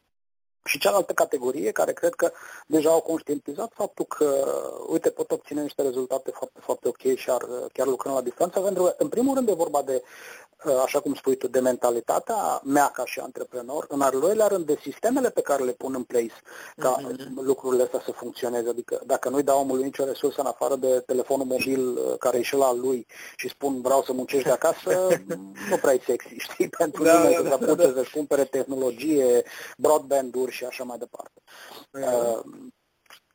Și 0.64 0.80
cealaltă 0.80 1.14
categorie, 1.14 1.72
care 1.72 1.94
cred 1.94 2.14
că 2.14 2.32
deja 2.68 2.90
au 2.90 3.02
conștientizat 3.02 3.72
faptul 3.74 4.06
că, 4.06 4.54
uite, 4.88 5.10
pot 5.10 5.32
obține 5.32 5.62
niște 5.62 5.82
rezultate 5.82 6.32
foarte, 6.32 6.60
foarte 6.60 6.88
ok 6.88 7.16
și 7.16 7.30
ar, 7.30 7.46
chiar 7.74 7.88
lucrând 7.88 8.16
la 8.16 8.22
distanță, 8.22 8.60
pentru 8.60 8.84
că, 8.84 8.96
în 8.98 9.10
primul 9.10 9.36
rând, 9.36 9.50
e 9.50 9.54
vorba 9.54 9.82
de 9.82 10.04
Uh, 10.04 10.49
așa 10.84 11.00
cum 11.00 11.13
spui 11.13 11.36
tu, 11.36 11.48
de 11.48 11.60
mentalitatea 11.60 12.62
mea 12.63 12.88
ca 12.88 13.06
și 13.06 13.19
antreprenor, 13.19 13.86
în 13.89 14.02
al 14.02 14.19
doilea 14.19 14.48
rând 14.48 14.65
de 14.65 14.80
sistemele 14.82 15.30
pe 15.30 15.41
care 15.41 15.63
le 15.63 15.72
pun 15.72 15.93
în 15.95 16.04
place 16.04 16.34
ca 16.78 16.95
mm-hmm. 16.98 17.34
lucrurile 17.34 17.84
astea 17.84 18.02
să 18.06 18.12
funcționeze. 18.12 18.69
Adică 18.69 19.02
dacă 19.06 19.30
nu-i 19.30 19.43
dau 19.43 19.60
omului 19.60 19.84
nicio 19.84 20.06
resursă 20.06 20.41
în 20.41 20.48
afară 20.48 20.76
de 20.76 21.04
telefonul 21.06 21.45
mobil 21.45 21.88
uh, 21.88 22.17
care 22.19 22.38
e 22.38 22.41
și 22.41 22.56
la 22.56 22.74
lui 22.74 23.06
și 23.36 23.50
spun 23.50 23.82
vreau 23.82 24.04
să 24.04 24.13
muncești 24.13 24.48
de 24.48 24.52
acasă, 24.52 25.08
nu 25.69 25.78
prea 25.82 25.93
e 25.93 26.02
sexy, 26.06 26.36
știi? 26.38 26.69
Pentru 26.78 27.04
da, 27.04 27.13
lumea 27.13 27.41
da, 27.41 27.50
să 27.50 27.65
da, 27.65 27.86
da. 27.86 27.93
să-și 27.93 28.13
cumpere 28.13 28.43
tehnologie, 28.43 29.43
broadband-uri 29.78 30.52
și 30.52 30.65
așa 30.65 30.84
mai 30.84 30.98
departe. 30.98 31.41
Mm-hmm. 31.41 32.38
Uh, 32.38 32.69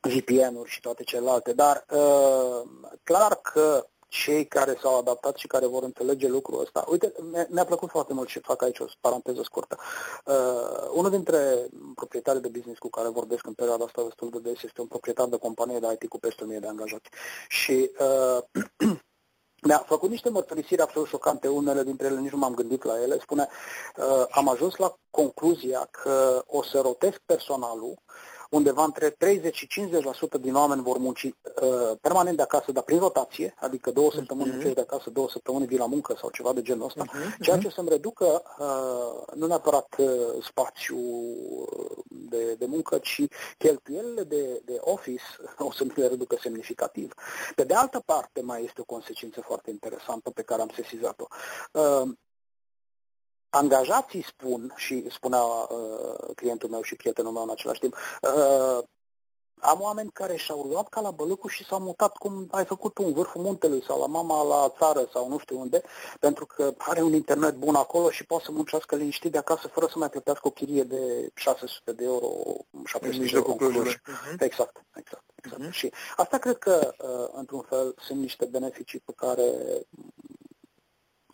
VPN-uri 0.07 0.69
și 0.69 0.79
toate 0.79 1.03
celelalte, 1.03 1.53
dar 1.53 1.85
uh, 1.89 2.61
clar 3.03 3.35
că 3.35 3.87
cei 4.23 4.45
care 4.47 4.77
s-au 4.81 4.97
adaptat 4.97 5.35
și 5.35 5.47
care 5.47 5.65
vor 5.65 5.83
înțelege 5.83 6.27
lucrul 6.27 6.61
ăsta. 6.61 6.85
Uite, 6.89 7.13
mi-a 7.49 7.65
plăcut 7.65 7.89
foarte 7.89 8.13
mult 8.13 8.29
și 8.29 8.39
fac 8.39 8.61
aici 8.61 8.79
o 8.79 8.85
paranteză 8.99 9.41
scurtă. 9.43 9.77
Uh, 10.25 10.89
unul 10.93 11.09
dintre 11.09 11.67
proprietarii 11.95 12.41
de 12.41 12.47
business 12.47 12.79
cu 12.79 12.89
care 12.89 13.09
vorbesc 13.09 13.47
în 13.47 13.53
perioada 13.53 13.85
asta 13.85 14.03
destul 14.03 14.29
de 14.29 14.39
des 14.39 14.63
este 14.63 14.81
un 14.81 14.87
proprietar 14.87 15.27
de 15.27 15.37
companie 15.37 15.79
de 15.79 15.97
IT 15.99 16.09
cu 16.09 16.19
peste 16.19 16.43
1000 16.43 16.59
de 16.59 16.67
angajați. 16.67 17.09
Și 17.47 17.91
uh, 17.99 18.39
mi-a 19.67 19.83
făcut 19.85 20.09
niște 20.09 20.29
mărturisiri 20.29 20.81
absolut 20.81 21.07
șocante, 21.07 21.47
unele 21.47 21.83
dintre 21.83 22.07
ele 22.07 22.19
nici 22.19 22.31
nu 22.31 22.37
m-am 22.37 22.53
gândit 22.53 22.83
la 22.83 23.01
ele. 23.01 23.19
Spune, 23.19 23.47
uh, 23.97 24.25
am 24.29 24.49
ajuns 24.49 24.75
la 24.75 24.95
concluzia 25.09 25.87
că 25.91 26.43
o 26.47 26.63
să 26.63 26.79
rotesc 26.79 27.17
personalul 27.25 27.95
undeva 28.49 28.83
între 28.83 29.09
30 29.09 29.55
și 29.55 29.67
50% 30.37 30.39
din 30.39 30.55
oameni 30.55 30.81
vor 30.81 30.97
munci 30.97 31.23
uh, 31.23 31.31
permanent 32.01 32.35
de 32.35 32.41
acasă, 32.41 32.71
dar 32.71 32.83
prin 32.83 32.99
rotație, 32.99 33.53
adică 33.59 33.91
două 33.91 34.07
mhm. 34.07 34.17
săptămâni 34.17 34.47
uh-huh. 34.47 34.51
muncești 34.51 34.75
de 34.75 34.81
acasă, 34.81 35.09
două 35.09 35.29
săptămâni 35.29 35.65
vii 35.65 35.77
la 35.77 35.85
muncă 35.85 36.15
sau 36.19 36.29
ceva 36.29 36.53
de 36.53 36.61
genul 36.61 36.85
ăsta, 36.85 37.03
uh-huh. 37.05 37.41
ceea 37.41 37.57
ce 37.57 37.69
să-mi 37.69 37.89
reducă 37.89 38.43
uh, 38.59 39.33
nu 39.35 39.47
neapărat 39.47 39.95
uh, 39.97 40.07
spațiu 40.43 40.97
de, 42.07 42.55
de 42.57 42.65
muncă, 42.65 42.97
ci 42.97 43.21
cheltuielile 43.57 44.23
de, 44.23 44.61
de 44.65 44.77
office 44.79 45.23
o 45.67 45.71
să 45.71 45.83
mi 45.83 45.93
le 45.95 46.07
reducă 46.07 46.37
semnificativ. 46.41 47.13
Pe 47.55 47.63
de 47.63 47.73
altă 47.73 48.01
parte, 48.05 48.41
mai 48.41 48.63
este 48.63 48.81
o 48.81 48.83
consecință 48.83 49.41
foarte 49.41 49.69
interesantă 49.69 50.29
pe 50.29 50.41
care 50.41 50.61
am 50.61 50.71
sesizat-o. 50.75 51.27
Uh, 51.71 52.09
angajații 53.55 54.23
spun, 54.23 54.73
și 54.75 55.09
spunea 55.09 55.41
uh, 55.41 56.35
clientul 56.35 56.69
meu 56.69 56.81
și 56.81 56.95
prietenul 56.95 57.31
meu 57.31 57.43
în 57.43 57.49
același 57.49 57.79
timp, 57.79 57.95
uh, 58.21 58.83
am 59.59 59.81
oameni 59.81 60.09
care 60.13 60.35
și-au 60.35 60.61
luat 60.61 60.89
ca 60.89 61.01
la 61.01 61.11
bălâcul 61.11 61.49
și 61.49 61.65
s-au 61.65 61.79
mutat 61.79 62.17
cum 62.17 62.47
ai 62.51 62.65
făcut 62.65 62.93
tu 62.93 63.03
în 63.05 63.13
vârful 63.13 63.41
muntelui 63.41 63.83
sau 63.83 63.99
la 63.99 64.05
mama 64.05 64.43
la 64.43 64.73
țară 64.77 65.09
sau 65.13 65.29
nu 65.29 65.37
știu 65.37 65.59
unde, 65.59 65.81
pentru 66.19 66.45
că 66.45 66.73
are 66.77 67.01
un 67.01 67.13
internet 67.13 67.55
bun 67.55 67.75
acolo 67.75 68.09
și 68.09 68.25
poate 68.25 68.43
să 68.43 68.51
muncească 68.51 68.95
liniștit 68.95 69.31
de 69.31 69.37
acasă 69.37 69.67
fără 69.67 69.87
să 69.91 69.97
mai 69.97 70.09
plătească 70.09 70.47
o 70.47 70.51
chirie 70.51 70.83
de 70.83 71.29
600 71.33 71.91
de 71.91 72.03
euro, 72.03 72.27
700 72.85 73.23
de 73.23 73.31
euro 73.33 73.51
în 73.51 73.57
Cluj. 73.57 73.95
Uh-huh. 73.95 74.39
Exact, 74.39 74.83
exact. 74.95 75.23
exact. 75.35 75.67
Uh-huh. 75.67 75.71
Și 75.71 75.91
asta 76.15 76.37
cred 76.37 76.57
că, 76.57 76.93
uh, 76.97 77.27
într-un 77.31 77.61
fel, 77.61 77.95
sunt 77.97 78.19
niște 78.19 78.45
beneficii 78.45 78.99
pe 78.99 79.13
care 79.15 79.51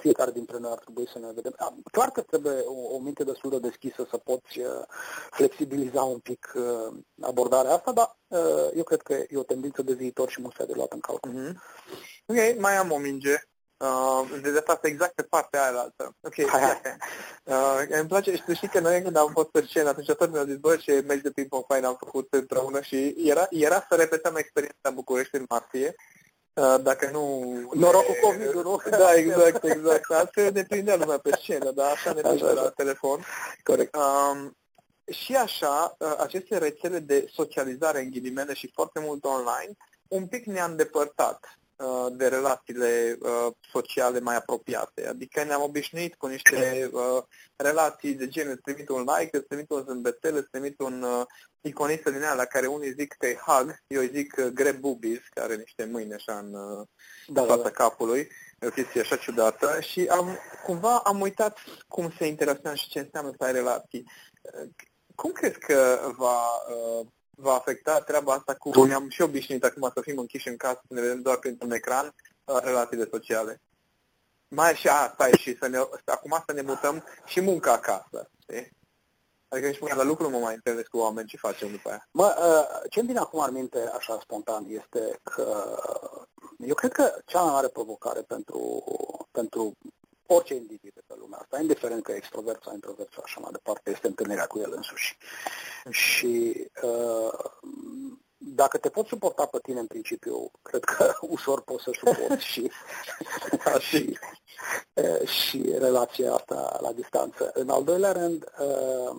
fiecare 0.02 0.32
dintre 0.32 0.58
noi 0.58 0.72
ar 0.72 0.78
trebui 0.78 1.08
să 1.14 1.20
ne 1.20 1.32
vedem. 1.36 1.56
Clar 1.92 2.12
că 2.12 2.22
trebuie 2.22 2.60
o, 2.66 2.96
o 2.96 3.00
minte 3.00 3.24
destul 3.24 3.50
de 3.50 3.60
deschisă 3.60 4.08
să 4.10 4.18
poți 4.18 4.60
uh, 4.60 4.84
flexibiliza 5.32 6.02
un 6.02 6.20
pic 6.20 6.54
uh, 6.56 6.94
abordarea 7.22 7.74
asta, 7.74 7.92
dar 7.92 8.18
uh, 8.28 8.70
eu 8.76 8.84
cred 8.84 9.02
că 9.02 9.14
e 9.14 9.38
o 9.38 9.44
tendință 9.44 9.82
de 9.82 9.94
viitor 9.94 10.30
și 10.30 10.42
mult 10.42 10.58
de 10.58 10.74
luat 10.74 10.92
în 10.94 11.00
calcul. 11.00 11.32
Mm-hmm. 11.32 11.56
Ok, 12.26 12.60
mai 12.60 12.76
am 12.76 12.92
o 12.92 12.98
minge. 12.98 13.36
Uh, 13.78 14.40
de 14.42 14.52
data 14.52 14.72
asta 14.72 14.88
exact 14.88 15.14
pe 15.14 15.24
partea 15.24 15.64
aia 15.64 15.80
altă. 15.80 16.16
Ok, 16.22 16.50
hai, 16.50 16.62
hai. 16.62 16.82
Uh, 17.44 17.98
îmi 18.00 18.08
place, 18.08 18.36
și 18.36 18.42
știi 18.54 18.68
că 18.68 18.80
noi 18.80 19.02
când 19.02 19.16
am 19.16 19.32
fost 19.34 19.50
pe 19.50 19.64
scenă, 19.68 19.90
atunci 19.90 20.12
tot 20.12 20.32
mi-au 20.32 20.46
zis, 20.46 20.58
bă, 20.58 20.76
ce 20.76 21.04
meci 21.08 21.22
de 21.22 21.32
ping-pong 21.32 21.64
fain 21.68 21.84
am 21.84 21.96
făcut 22.00 22.28
împreună 22.34 22.82
și 22.82 23.16
era, 23.18 23.48
era 23.50 23.86
să 23.90 23.96
repetăm 23.96 24.36
experiența 24.36 24.90
București 24.94 25.36
în 25.36 25.46
martie 25.50 25.96
dacă 26.82 27.10
nu... 27.12 27.54
Norocul 27.74 28.16
covid 28.22 28.54
nu? 28.54 28.82
Da, 28.90 29.14
exact, 29.14 29.64
exact. 29.64 30.12
Altfel 30.12 30.52
ne 30.54 30.64
prindea 30.64 30.96
lumea 30.96 31.18
pe 31.18 31.32
scenă, 31.42 31.72
dar 31.72 31.92
așa 31.92 32.14
ne 32.14 32.22
prindea 32.22 32.52
la 32.52 32.70
telefon. 32.70 33.26
Corect. 33.64 33.96
Um, 33.96 34.58
și 35.14 35.36
așa, 35.36 35.98
aceste 36.18 36.58
rețele 36.58 37.00
de 37.00 37.30
socializare 37.34 38.02
în 38.02 38.10
ghilimele 38.10 38.54
și 38.54 38.72
foarte 38.74 39.00
mult 39.00 39.26
online, 39.26 39.74
un 40.08 40.28
pic 40.28 40.46
ne-a 40.46 40.66
îndepărtat 40.66 41.40
Uh, 41.44 41.61
de 42.12 42.28
relațiile 42.28 43.18
uh, 43.20 43.54
sociale 43.72 44.20
mai 44.20 44.36
apropiate. 44.36 45.08
Adică 45.08 45.44
ne-am 45.44 45.62
obișnuit 45.62 46.16
cu 46.16 46.28
niște 46.28 46.90
uh, 46.94 47.24
relații 47.56 48.14
de 48.14 48.28
genul 48.28 48.52
îți 48.52 48.62
trimit 48.62 48.90
un 48.90 49.06
like, 49.18 49.38
îți 49.38 49.48
trimit 49.48 49.70
un 49.70 49.84
zâmbetel, 49.88 50.36
îți 50.36 50.50
trimit 50.50 50.80
un 50.80 51.06
iconistă 51.62 52.12
din 52.12 52.22
aia 52.22 52.34
la 52.34 52.46
care 52.46 52.68
unii 52.68 52.94
zic 52.94 53.16
că 53.18 53.28
e 53.28 53.40
hug, 53.46 53.76
eu 53.88 54.02
zic 54.02 54.42
grab 54.42 54.76
boobies, 54.76 55.22
care 55.30 55.48
are 55.48 55.56
niște 55.56 55.86
mâini 55.86 56.14
așa 56.14 56.38
în 56.38 56.52
da, 57.28 57.42
fața 57.42 57.56
da, 57.56 57.62
da. 57.62 57.70
capului, 57.70 58.28
e 58.60 58.68
o 58.68 58.70
chestie 58.70 59.02
așa 59.02 59.16
ciudată 59.16 59.80
și 59.80 60.08
am, 60.10 60.38
cumva 60.64 60.98
am 60.98 61.22
uitat 61.22 61.58
cum 61.88 62.14
se 62.18 62.26
interacționează 62.26 62.82
și 62.84 62.90
ce 62.90 63.00
înseamnă 63.00 63.32
să 63.38 63.44
ai 63.44 63.52
relații. 63.52 64.06
Cum 65.16 65.32
crezi 65.32 65.60
că 65.60 66.00
va 66.18 66.44
va 67.42 67.54
afecta 67.54 68.00
treaba 68.00 68.34
asta 68.34 68.56
cu... 68.56 68.86
Ne-am 68.86 69.10
și 69.10 69.22
obișnuit 69.22 69.64
acum 69.64 69.92
să 69.94 70.02
fim 70.02 70.18
închiși 70.18 70.48
în 70.48 70.58
casă, 70.58 70.82
să 70.88 70.94
ne 70.94 71.02
vedem 71.02 71.22
doar 71.22 71.38
printr-un 71.38 71.72
ecran, 71.72 72.16
uh, 72.46 72.58
relațiile 72.64 73.08
sociale. 73.12 73.62
Mai 74.48 74.76
și 74.76 74.88
asta 74.88 75.30
e 75.30 75.38
și 75.38 75.58
să 75.58 75.68
ne, 75.68 75.78
acum 76.06 76.44
să 76.46 76.54
ne 76.54 76.62
mutăm 76.62 77.04
și 77.26 77.42
munca 77.42 77.72
acasă. 77.72 78.30
Știi? 78.42 78.80
Adică 79.48 79.68
nici 79.68 79.80
măcar 79.80 79.98
la 79.98 80.04
lucru 80.04 80.24
nu 80.24 80.30
mă 80.30 80.44
mai 80.44 80.54
întâlnesc 80.54 80.88
cu 80.88 80.98
oameni 80.98 81.28
ce 81.28 81.38
facem 81.38 81.72
după 81.72 81.90
aia. 81.90 82.08
Mă, 82.12 82.36
uh, 82.40 82.90
ce-mi 82.90 83.08
vine 83.08 83.20
acum 83.20 83.40
în 83.40 83.54
minte 83.54 83.92
așa 83.98 84.20
spontan 84.22 84.66
este 84.68 85.20
că 85.24 85.78
eu 86.60 86.74
cred 86.74 86.92
că 86.92 87.16
cea 87.26 87.42
mai 87.42 87.52
mare 87.52 87.68
provocare 87.68 88.22
pentru, 88.22 88.84
pentru 89.32 89.78
orice 90.26 90.54
individ 90.54 90.94
de 90.94 91.02
pe 91.08 91.14
lumea 91.20 91.40
asta, 91.40 91.60
indiferent 91.60 92.04
că 92.04 92.12
e 92.12 92.16
extrovert 92.16 92.64
sau 92.64 92.74
introvert 92.74 93.12
sau 93.14 93.24
așa 93.26 93.40
mai 93.40 93.52
departe, 93.52 93.90
este 93.90 94.08
întâlnirea 94.08 94.48
cu 94.48 94.60
el 94.60 94.74
însuși. 94.76 95.18
Și 95.90 96.68
uh, 96.84 97.52
dacă 98.44 98.78
te 98.78 98.90
poți 98.90 99.10
suporta 99.10 99.46
pe 99.46 99.60
tine 99.62 99.80
în 99.80 99.88
principiu, 99.88 100.52
cred 100.62 100.84
că 100.84 101.14
ușor 101.36 101.62
poți 101.62 101.84
să 101.84 101.92
suporti 101.94 102.44
și, 102.52 102.72
și, 103.90 104.18
uh, 104.94 105.28
și 105.28 105.74
relația 105.78 106.34
asta 106.34 106.80
la 106.82 106.92
distanță. 106.92 107.52
În 107.54 107.70
al 107.70 107.84
doilea 107.84 108.12
rând, 108.12 108.46
uh, 108.60 109.16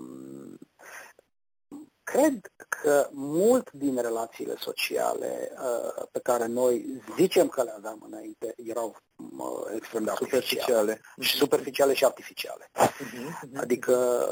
cred 2.03 2.53
că 2.69 3.09
mult 3.13 3.71
din 3.73 3.97
relațiile 4.01 4.55
sociale 4.59 5.53
uh, 5.53 6.05
pe 6.13 6.21
care 6.21 6.47
noi 6.47 7.03
zicem 7.17 7.49
că 7.49 7.63
le 7.63 7.75
aveam 7.77 8.05
înainte 8.07 8.55
erau 8.57 8.97
uh, 9.17 9.75
extrem 9.77 10.05
de 10.05 10.13
superficiale. 10.17 11.01
Și 11.21 11.37
superficiale 11.37 11.95
și 11.95 12.05
artificiale. 12.05 12.71
Uh-huh. 12.75 13.61
Adică 13.61 14.27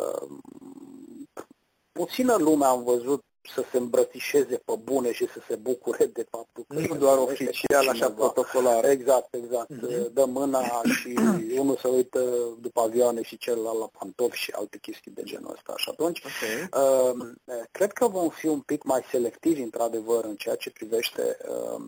puțină 1.93 2.37
lume 2.37 2.65
am 2.65 2.83
văzut 2.83 3.25
să 3.55 3.65
se 3.71 3.77
îmbrățișeze 3.77 4.57
pe 4.57 4.73
bune 4.83 5.13
și 5.13 5.27
să 5.27 5.41
se 5.49 5.57
bucure 5.57 6.07
de 6.07 6.27
faptul 6.31 6.65
că... 6.69 6.79
Nu 6.79 6.97
doar 6.97 7.19
oficial, 7.19 7.89
așa 7.89 8.11
protocolar. 8.11 8.85
Exact, 8.85 9.35
exact. 9.35 9.73
Uh-huh. 9.73 10.13
Dă 10.13 10.25
mâna 10.25 10.83
și 11.01 11.19
unul 11.61 11.77
se 11.77 11.89
uită 11.89 12.21
după 12.61 12.81
avioane 12.81 13.23
și 13.23 13.39
celălalt 13.39 13.79
la 13.79 13.91
pantofi 13.99 14.39
și 14.39 14.51
alte 14.51 14.79
chestii 14.79 15.11
de 15.11 15.23
genul 15.23 15.53
ăsta. 15.53 15.73
Și 15.77 15.89
atunci, 15.89 16.23
okay. 16.25 16.83
uh, 16.83 17.33
cred 17.71 17.93
că 17.93 18.09
vom 18.09 18.29
fi 18.29 18.47
un 18.47 18.61
pic 18.61 18.83
mai 18.83 19.03
selectivi, 19.11 19.63
într-adevăr, 19.63 20.25
în 20.25 20.37
ceea 20.37 20.57
ce 20.57 20.71
privește 20.71 21.37
uh, 21.49 21.85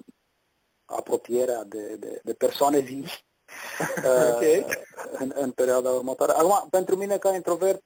apropierea 0.85 1.65
de, 1.65 1.97
de, 1.99 2.21
de 2.25 2.33
persoane 2.33 2.79
vii 2.79 3.05
okay. 4.35 4.67
în, 5.19 5.33
în 5.35 5.51
perioada 5.51 5.89
următoare. 5.89 6.33
Acum, 6.33 6.67
pentru 6.71 6.97
mine 6.97 7.17
ca 7.17 7.35
introvert 7.35 7.83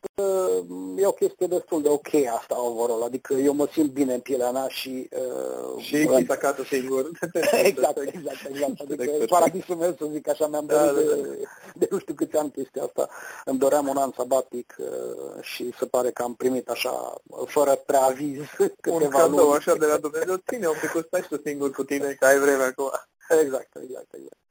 e 0.97 1.07
o 1.07 1.13
chestie 1.13 1.47
destul 1.47 1.83
de 1.83 1.89
ok 1.89 2.15
asta 2.37 2.63
overall, 2.63 3.03
adică 3.03 3.35
eu 3.35 3.53
mă 3.53 3.69
simt 3.73 3.91
bine 3.91 4.15
în 4.15 4.21
pielea 4.21 4.51
mea 4.51 4.67
și... 4.69 5.09
Uh, 5.13 5.83
și 5.83 5.97
în... 5.97 6.25
acasă 6.29 6.63
singur. 6.63 7.11
exact, 7.71 7.97
exact, 7.99 8.49
exact. 8.49 8.81
Adică 8.81 9.25
paradisul 9.29 9.77
meu, 9.77 9.95
să 9.99 10.07
zic 10.13 10.29
așa, 10.29 10.47
mi-am 10.47 10.67
da, 10.67 10.87
dorit 10.87 11.09
da, 11.09 11.15
da. 11.15 11.23
De, 11.23 11.47
de 11.75 11.87
nu 11.91 11.99
știu 11.99 12.15
câți 12.15 12.37
ani 12.37 12.51
chestia 12.51 12.83
asta. 12.83 13.09
Îmi 13.45 13.59
doream 13.59 13.89
un 13.89 13.97
an 13.97 14.13
sabatic 14.17 14.75
uh, 14.79 15.43
și 15.43 15.73
se 15.79 15.87
pare 15.87 16.11
că 16.11 16.23
am 16.23 16.35
primit 16.35 16.69
așa, 16.69 17.15
fără 17.47 17.75
preaviz, 17.87 18.41
un 18.89 19.09
cadou 19.09 19.39
luni. 19.39 19.57
așa 19.57 19.75
de 19.75 19.87
la 19.87 19.97
Dumnezeu, 19.97 20.37
ține 20.49 20.67
un 20.67 20.75
pic, 20.81 21.05
stai 21.07 21.27
tu 21.29 21.41
singur 21.45 21.71
cu 21.71 21.85
tine, 21.85 22.17
că 22.19 22.27
ai 22.27 22.39
vreme 22.39 22.63
acum. 22.63 22.91
Exact, 23.29 23.77
exact, 23.83 24.15
exact. 24.15 24.46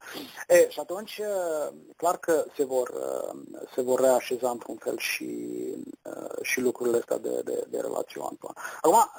E, 0.46 0.68
și 0.68 0.80
atunci, 0.80 1.20
clar 1.96 2.18
că 2.18 2.44
se 2.56 2.64
vor, 2.64 2.92
se 3.74 3.82
vor 3.82 4.00
reașeza 4.00 4.50
într-un 4.50 4.76
fel 4.76 4.98
și, 4.98 5.50
și 6.42 6.60
lucrurile 6.60 6.96
astea 6.96 7.18
de, 7.18 7.40
de, 7.44 7.64
de 7.68 7.80
relații 7.80 8.20
one 8.20 8.36
Acum, 8.80 9.10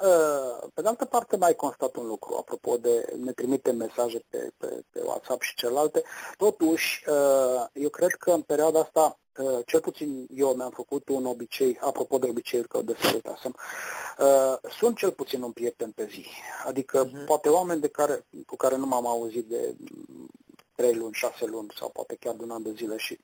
pe 0.74 0.82
de 0.82 0.88
altă 0.88 1.04
parte, 1.04 1.36
mai 1.36 1.54
constat 1.54 1.96
un 1.96 2.06
lucru, 2.06 2.34
apropo 2.38 2.76
de 2.76 3.12
ne 3.16 3.32
trimite 3.32 3.70
mesaje 3.70 4.24
pe, 4.28 4.50
pe, 4.56 4.82
pe 4.90 5.00
WhatsApp 5.04 5.42
și 5.42 5.54
celelalte. 5.54 6.02
Totuși, 6.36 7.04
eu 7.72 7.88
cred 7.88 8.10
că 8.10 8.30
în 8.30 8.42
perioada 8.42 8.80
asta 8.80 9.18
cel 9.66 9.80
puțin 9.80 10.26
eu 10.34 10.54
mi-am 10.54 10.70
făcut 10.70 11.08
un 11.08 11.26
obicei, 11.26 11.78
apropo 11.80 12.18
de 12.18 12.28
obiceiuri 12.28 12.68
că 12.68 12.82
de 12.82 12.96
să 13.00 13.50
uh, 14.18 14.70
sunt 14.78 14.96
cel 14.96 15.10
puțin 15.10 15.42
un 15.42 15.52
prieten 15.52 15.90
pe 15.90 16.08
zi. 16.10 16.26
Adică 16.66 17.06
uh-huh. 17.06 17.26
poate 17.26 17.48
oameni 17.48 17.80
de 17.80 17.88
care, 17.88 18.26
cu 18.46 18.56
care 18.56 18.76
nu 18.76 18.86
m-am 18.86 19.06
auzit 19.06 19.44
de 19.44 19.76
3 20.78 20.94
luni, 20.94 21.14
6 21.14 21.46
luni 21.46 21.68
sau 21.76 21.90
poate 21.90 22.16
chiar 22.16 22.34
de 22.34 22.42
un 22.42 22.50
an 22.50 22.62
de 22.62 22.72
zile 22.72 22.96
și 22.96 23.18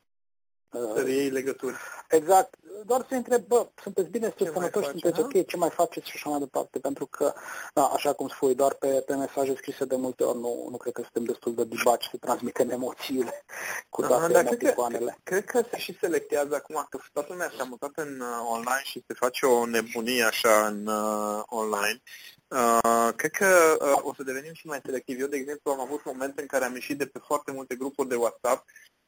să 0.94 1.08
iei 1.08 1.30
legături. 1.30 1.76
Exact. 2.08 2.54
Doar 2.86 3.06
să 3.08 3.14
întreb, 3.14 3.46
bă, 3.46 3.66
sunteți 3.82 4.08
bine, 4.08 4.26
sunteți 4.26 4.52
sănătoși, 4.52 4.88
sunteți 4.88 5.20
ok, 5.20 5.46
ce 5.46 5.56
mai 5.56 5.70
faceți 5.70 6.08
și 6.08 6.12
așa 6.14 6.28
mai 6.30 6.38
departe, 6.38 6.78
pentru 6.78 7.06
că, 7.06 7.32
da, 7.74 7.84
așa 7.84 8.12
cum 8.12 8.28
spui, 8.28 8.54
doar 8.54 8.74
pe, 8.74 8.86
pe 9.06 9.14
mesaje 9.14 9.54
scrise 9.56 9.84
de 9.84 9.96
multe 9.96 10.24
ori 10.24 10.38
nu, 10.38 10.68
nu 10.70 10.76
cred 10.76 10.92
că 10.92 11.02
suntem 11.02 11.24
destul 11.24 11.54
de 11.54 11.64
dibaci 11.64 12.08
să 12.10 12.16
transmitem 12.20 12.70
emoțiile 12.70 13.44
cu 13.88 14.02
toate 14.02 14.32
da, 14.32 14.40
emoticoanele. 14.40 15.18
Cred, 15.22 15.44
cred 15.44 15.62
că 15.62 15.68
se 15.70 15.78
și 15.80 15.98
selectează 16.00 16.54
acum, 16.54 16.86
că 16.90 16.98
toată 17.12 17.28
lumea 17.30 17.52
s-a 17.56 17.64
mutat 17.64 17.92
în 17.94 18.20
uh, 18.20 18.26
online 18.48 18.82
și 18.82 19.04
se 19.06 19.14
face 19.14 19.46
o 19.46 19.66
nebunie 19.66 20.22
așa 20.22 20.66
în 20.66 20.86
uh, 20.86 21.42
online. 21.46 22.02
Uh, 22.48 23.08
cred 23.16 23.30
că 23.30 23.76
uh, 23.80 24.00
o 24.02 24.14
să 24.14 24.22
devenim 24.22 24.52
și 24.52 24.66
mai 24.66 24.80
selectivi. 24.84 25.20
Eu, 25.20 25.26
de 25.26 25.36
exemplu, 25.36 25.70
am 25.70 25.80
avut 25.80 26.04
momente 26.04 26.40
în 26.40 26.46
care 26.46 26.64
am 26.64 26.74
ieșit 26.74 26.98
de 26.98 27.06
pe 27.06 27.18
foarte 27.26 27.52
multe 27.52 27.74
grupuri 27.74 28.08
de 28.08 28.14
WhatsApp 28.14 28.64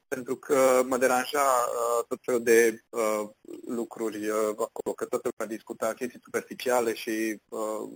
pentru 0.09 0.37
că 0.37 0.83
mă 0.87 0.97
deranja 0.97 1.40
uh, 1.40 2.05
tot 2.09 2.19
felul 2.23 2.42
de 2.42 2.85
uh, 2.88 3.29
lucruri 3.66 4.29
uh, 4.29 4.49
acolo, 4.49 4.95
că 4.97 5.05
toată 5.05 5.29
lumea 5.37 5.55
discuta 5.57 5.95
chestii 5.95 6.21
superficiale 6.23 6.95
și 6.95 7.40
uh, 7.49 7.88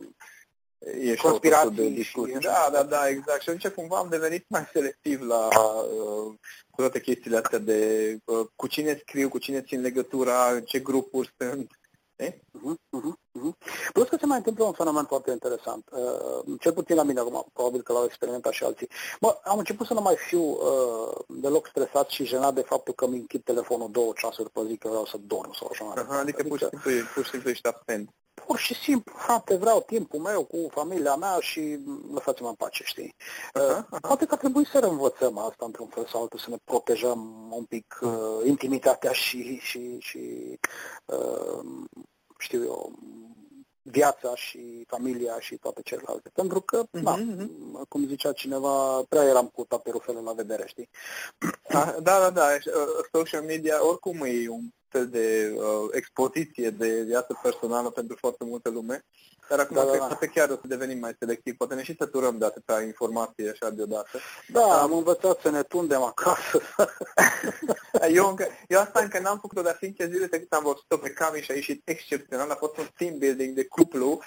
e 1.00 1.16
Conspirații 1.16 1.70
de 1.70 1.88
discuții. 1.88 2.38
Da, 2.38 2.68
da, 2.72 2.82
da, 2.82 3.08
exact. 3.08 3.42
Și 3.42 3.48
atunci 3.48 3.74
cumva 3.74 3.98
am 3.98 4.08
devenit 4.08 4.44
mai 4.48 4.68
selectiv 4.72 5.20
la 5.20 5.46
uh, 5.46 6.34
cu 6.70 6.80
toate 6.80 7.00
chestiile 7.00 7.36
astea 7.36 7.58
de 7.58 8.16
uh, 8.24 8.46
cu 8.56 8.66
cine 8.66 9.02
scriu, 9.06 9.28
cu 9.28 9.38
cine 9.38 9.62
țin 9.62 9.80
legătura, 9.80 10.60
ce 10.60 10.78
grupuri 10.78 11.34
sunt. 11.38 11.79
Uh-huh, 12.20 12.76
uh-huh, 12.96 13.14
uh-huh. 13.38 13.54
Plus 13.92 14.08
că 14.08 14.16
se 14.20 14.26
mai 14.26 14.36
întâmplă 14.36 14.64
un 14.64 14.72
fenomen 14.72 15.04
foarte 15.04 15.30
interesant, 15.30 15.88
uh, 15.92 16.58
cel 16.60 16.72
puțin 16.72 16.96
la 16.96 17.02
mine 17.02 17.20
acum, 17.20 17.46
probabil 17.52 17.82
că 17.82 17.92
l-au 17.92 18.04
experimentat 18.04 18.52
și 18.52 18.64
alții. 18.64 18.88
Mă, 19.20 19.40
am 19.44 19.58
început 19.58 19.86
să 19.86 19.94
nu 19.94 20.00
mai 20.00 20.16
fiu 20.16 20.42
uh, 20.42 21.12
deloc 21.28 21.66
stresat 21.66 22.08
și 22.08 22.24
jenat 22.24 22.54
de 22.54 22.60
faptul 22.60 22.94
că 22.94 23.06
mi 23.06 23.16
închid 23.16 23.42
telefonul 23.44 23.90
două 23.90 24.12
ceasuri 24.16 24.50
pe 24.50 24.60
zi 24.66 24.76
că 24.76 24.88
vreau 24.88 25.04
să 25.04 25.16
dorm 25.20 25.52
sau 25.52 25.68
așa. 25.70 25.92
Uh-huh, 25.92 25.96
adică, 25.96 26.14
adică 26.14 26.42
pur 26.42 26.58
și 26.58 26.66
simplu, 26.68 26.90
pur 27.14 27.24
și 27.24 27.30
simplu 27.30 27.50
ești 27.50 27.66
absent. 27.66 28.14
Pur 28.50 28.58
și 28.58 28.74
simplu, 28.74 29.12
frate, 29.16 29.56
vreau 29.56 29.82
timpul 29.86 30.20
meu 30.20 30.44
cu 30.44 30.68
familia 30.70 31.14
mea 31.14 31.38
și 31.40 31.78
lăsați-mă 32.12 32.48
în 32.48 32.54
pace, 32.54 32.82
știi? 32.84 33.14
Uh-huh, 33.14 33.84
uh-huh. 33.84 34.00
Poate 34.00 34.26
că 34.26 34.36
trebuie 34.36 34.64
să 34.64 34.78
învățăm 34.78 35.38
asta 35.38 35.64
într-un 35.64 35.86
fel 35.86 36.06
sau 36.06 36.22
altul, 36.22 36.38
să 36.38 36.50
ne 36.50 36.56
protejăm 36.64 37.48
un 37.52 37.64
pic 37.64 37.98
uh, 38.02 38.10
intimitatea 38.44 39.12
și, 39.12 39.58
și, 39.58 39.98
și 39.98 40.58
uh, 41.04 41.64
știu 42.38 42.64
eu, 42.64 42.92
viața 43.82 44.34
și 44.34 44.84
familia 44.88 45.40
și 45.40 45.56
toate 45.56 45.80
celelalte. 45.84 46.30
Pentru 46.34 46.60
că, 46.60 46.82
uh-huh, 46.82 47.02
da, 47.02 47.16
uh-huh. 47.16 47.88
cum 47.88 48.06
zicea 48.06 48.32
cineva, 48.32 49.02
prea 49.08 49.22
eram 49.22 49.46
cu 49.46 49.64
toate 49.64 49.90
rufele 49.90 50.20
la 50.20 50.32
vedere, 50.32 50.64
știi? 50.66 50.88
Da, 51.68 51.96
da, 52.02 52.18
da, 52.18 52.30
da. 52.30 52.46
Uh, 52.52 53.04
social 53.12 53.42
media 53.42 53.86
oricum 53.86 54.22
e 54.22 54.48
un 54.48 54.70
fel 54.90 55.08
de 55.08 55.54
uh, 55.56 55.88
expoziție 55.90 56.70
de 56.70 57.02
viață 57.06 57.38
personală 57.42 57.90
pentru 57.90 58.16
foarte 58.20 58.44
multă 58.44 58.70
lume. 58.70 59.04
Dar 59.50 59.58
acum 59.58 59.76
da, 59.76 59.84
cred 59.84 59.98
da, 59.98 60.16
da. 60.20 60.26
chiar 60.26 60.50
o 60.50 60.54
să 60.54 60.66
devenim 60.66 60.98
mai 60.98 61.16
selectiv. 61.18 61.56
Poate 61.56 61.74
ne 61.74 61.82
și 61.82 61.96
săturăm 61.98 62.38
de 62.38 62.44
atâta 62.44 62.82
informație 62.82 63.50
așa 63.50 63.70
deodată. 63.70 64.18
Da, 64.48 64.82
am 64.82 64.92
învățat 64.92 65.40
să 65.40 65.50
ne 65.50 65.62
tundem 65.62 66.02
acasă. 66.02 66.60
eu, 68.18 68.28
încă, 68.28 68.46
eu 68.68 68.80
asta 68.80 69.00
încă 69.00 69.18
n-am 69.18 69.38
făcut-o, 69.40 69.62
dar 69.62 69.76
sincer 69.80 70.08
zile 70.08 70.26
cât 70.26 70.52
am 70.52 70.62
văzut-o 70.62 70.96
pe 70.96 71.10
Cami 71.10 71.40
și 71.40 71.50
a 71.50 71.54
ieșit 71.54 71.82
excepțional. 71.84 72.50
A 72.50 72.54
fost 72.54 72.78
un 72.78 72.86
team 72.96 73.18
building 73.18 73.54
de 73.54 73.64
cuplu 73.64 74.20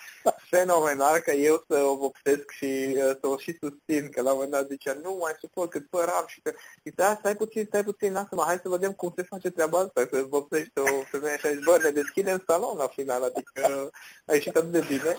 fenomenal, 0.49 1.19
că 1.19 1.32
eu 1.32 1.63
să 1.67 1.78
o 1.78 1.95
vopsesc 1.95 2.49
și 2.49 2.95
uh, 2.95 3.17
să 3.21 3.28
o 3.28 3.38
și 3.38 3.58
susțin, 3.62 4.10
că 4.10 4.21
la 4.21 4.30
un 4.30 4.36
moment 4.36 4.52
dat 4.52 4.67
zicea, 4.67 4.93
nu 5.04 5.17
mai 5.21 5.34
suport 5.39 5.69
cât 5.69 5.89
păram 5.89 6.23
și 6.28 6.41
că, 6.41 6.52
zice, 6.84 6.95
da, 6.95 7.15
stai 7.19 7.36
puțin, 7.36 7.65
stai 7.65 7.84
puțin, 7.84 8.13
lasă-mă, 8.13 8.43
hai 8.45 8.60
să 8.62 8.69
vedem 8.69 8.91
cum 8.91 9.13
se 9.15 9.23
face 9.23 9.49
treaba 9.49 9.80
asta, 9.80 10.08
să 10.12 10.28
vopsești 10.53 10.79
o 10.79 11.03
femeie 11.03 11.37
și 11.37 11.63
bă, 11.63 11.79
ne 11.83 11.89
deschidem 11.89 12.43
salon 12.47 12.77
la 12.77 12.87
final, 12.87 13.23
adică 13.23 13.89
a 14.25 14.33
ieșit 14.33 14.55
atât 14.55 14.71
de 14.71 14.83
bine. 14.87 15.17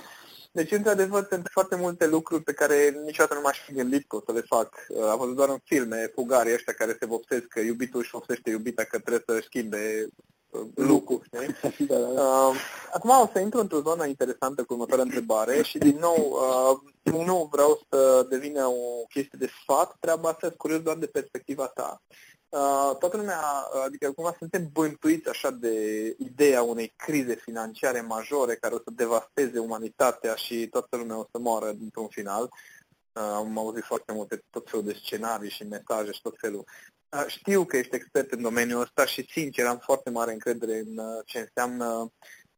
Deci, 0.52 0.70
într-adevăr, 0.70 1.26
sunt 1.30 1.48
foarte 1.52 1.76
multe 1.76 2.06
lucruri 2.06 2.42
pe 2.42 2.52
care 2.52 3.00
niciodată 3.04 3.34
nu 3.34 3.40
m-aș 3.40 3.58
fi 3.58 3.72
gândit 3.72 4.08
că 4.08 4.16
o 4.16 4.22
să 4.26 4.32
le 4.32 4.40
fac. 4.40 4.86
Uh, 4.88 5.04
am 5.04 5.18
văzut 5.18 5.36
doar 5.36 5.48
în 5.48 5.58
filme 5.64 6.10
fugari 6.14 6.52
ăștia 6.52 6.72
care 6.72 6.96
se 6.98 7.06
vopsesc, 7.06 7.46
că 7.46 7.60
iubitul 7.60 8.00
își 8.00 8.10
vopsește 8.10 8.50
iubita 8.50 8.82
că 8.82 8.98
trebuie 8.98 9.22
să 9.26 9.44
schimbe 9.44 10.08
uh, 10.50 10.60
lucru, 10.74 11.22
știi? 11.24 11.86
da, 11.88 11.98
da, 11.98 12.12
da. 12.12 12.22
Uh, 12.22 12.56
acum 12.92 13.10
o 13.10 13.28
să 13.32 13.38
intru 13.38 13.60
într-o 13.60 13.80
zonă 13.80 14.06
interesantă 14.06 14.64
cu 14.64 14.72
următoarea 14.72 15.04
întrebare 15.04 15.62
și 15.62 15.78
din 15.78 15.96
nou 15.98 16.38
uh, 17.02 17.24
nu 17.26 17.48
vreau 17.52 17.80
să 17.90 18.26
devină 18.28 18.66
o 18.66 19.04
chestie 19.08 19.38
de 19.38 19.50
sfat, 19.62 19.96
treaba 20.00 20.28
asta 20.28 20.46
sunt 20.46 20.58
curios 20.58 20.80
doar 20.80 20.96
de 20.96 21.06
perspectiva 21.06 21.66
ta. 21.66 22.02
Uh, 22.54 22.96
toată 22.98 23.16
lumea, 23.16 23.40
adică 23.84 24.12
cumva 24.12 24.34
suntem 24.38 24.68
bântuiți 24.72 25.28
așa 25.28 25.50
de 25.50 25.76
ideea 26.18 26.62
unei 26.62 26.92
crize 26.96 27.34
financiare 27.34 28.00
majore 28.00 28.56
care 28.56 28.74
o 28.74 28.78
să 28.78 28.90
devasteze 28.94 29.58
umanitatea 29.58 30.34
și 30.34 30.68
toată 30.68 30.96
lumea 30.96 31.18
o 31.18 31.26
să 31.32 31.38
moară 31.38 31.72
dintr-un 31.72 32.08
final. 32.08 32.42
Uh, 32.42 33.22
am 33.22 33.58
auzit 33.58 33.84
foarte 33.84 34.12
multe, 34.12 34.42
tot 34.50 34.70
felul 34.70 34.84
de 34.84 34.92
scenarii 34.92 35.50
și 35.50 35.66
mesaje 35.66 36.12
și 36.12 36.22
tot 36.22 36.34
felul. 36.38 36.64
Uh, 37.08 37.24
știu 37.26 37.64
că 37.64 37.76
ești 37.76 37.94
expert 37.94 38.32
în 38.32 38.42
domeniul 38.42 38.80
ăsta 38.80 39.06
și, 39.06 39.26
sincer, 39.30 39.66
am 39.66 39.78
foarte 39.78 40.10
mare 40.10 40.32
încredere 40.32 40.78
în 40.78 41.00
ce 41.24 41.38
înseamnă 41.38 42.12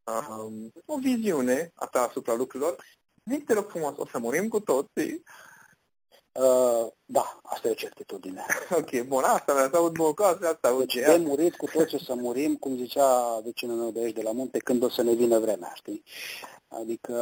uh, 0.05 0.71
o 0.85 0.99
viziune 0.99 1.71
a 1.75 1.87
ta 1.87 2.01
asupra 2.01 2.35
lucrurilor. 2.35 2.85
Zic, 3.31 3.47
te 3.47 3.53
rog 3.53 3.69
frumos, 3.69 3.95
o 3.97 4.07
să 4.07 4.19
murim 4.19 4.49
cu 4.49 4.61
toții, 4.61 5.23
Uh, 6.39 6.93
da, 7.05 7.41
asta 7.43 7.69
e 7.69 7.71
o 7.71 7.75
certitudine. 7.75 8.45
Ok, 8.79 9.03
bun, 9.07 9.23
asta 9.23 9.53
mi-a 9.53 9.79
aud 9.79 9.93
bun 9.93 10.15
asta 10.19 10.69
aud 10.69 10.79
deci, 10.79 10.95
de 10.95 11.17
murit 11.17 11.57
cu 11.57 11.67
toți 11.67 12.05
să 12.05 12.15
murim, 12.15 12.57
cum 12.57 12.77
zicea 12.77 13.41
vecinul 13.45 13.77
meu 13.77 13.91
de 13.91 14.01
aici 14.01 14.15
de 14.15 14.23
la 14.23 14.33
munte, 14.33 14.59
când 14.59 14.83
o 14.83 14.89
să 14.89 15.03
ne 15.03 15.13
vină 15.13 15.39
vremea, 15.39 15.73
știi? 15.75 16.03
Adică 16.69 17.13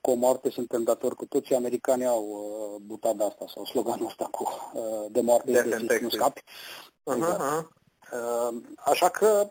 cu 0.00 0.10
o 0.10 0.14
moarte 0.14 0.50
suntem 0.50 0.82
datori 0.82 1.14
cu 1.14 1.26
toți, 1.26 1.54
americanii 1.54 2.06
au 2.06 2.24
uh, 2.28 2.80
butada 2.86 3.24
asta 3.24 3.44
sau 3.54 3.64
sloganul 3.64 4.06
ăsta 4.06 4.28
cu 4.30 4.70
uh, 4.72 5.06
de 5.10 5.20
moarte 5.20 5.52
de 5.52 5.98
nu 6.02 6.08
scapi. 6.08 6.40
Uh-huh, 6.40 7.16
exact. 7.16 7.40
uh-huh. 7.40 7.76
Uh, 8.12 8.56
așa 8.76 9.08
că 9.08 9.50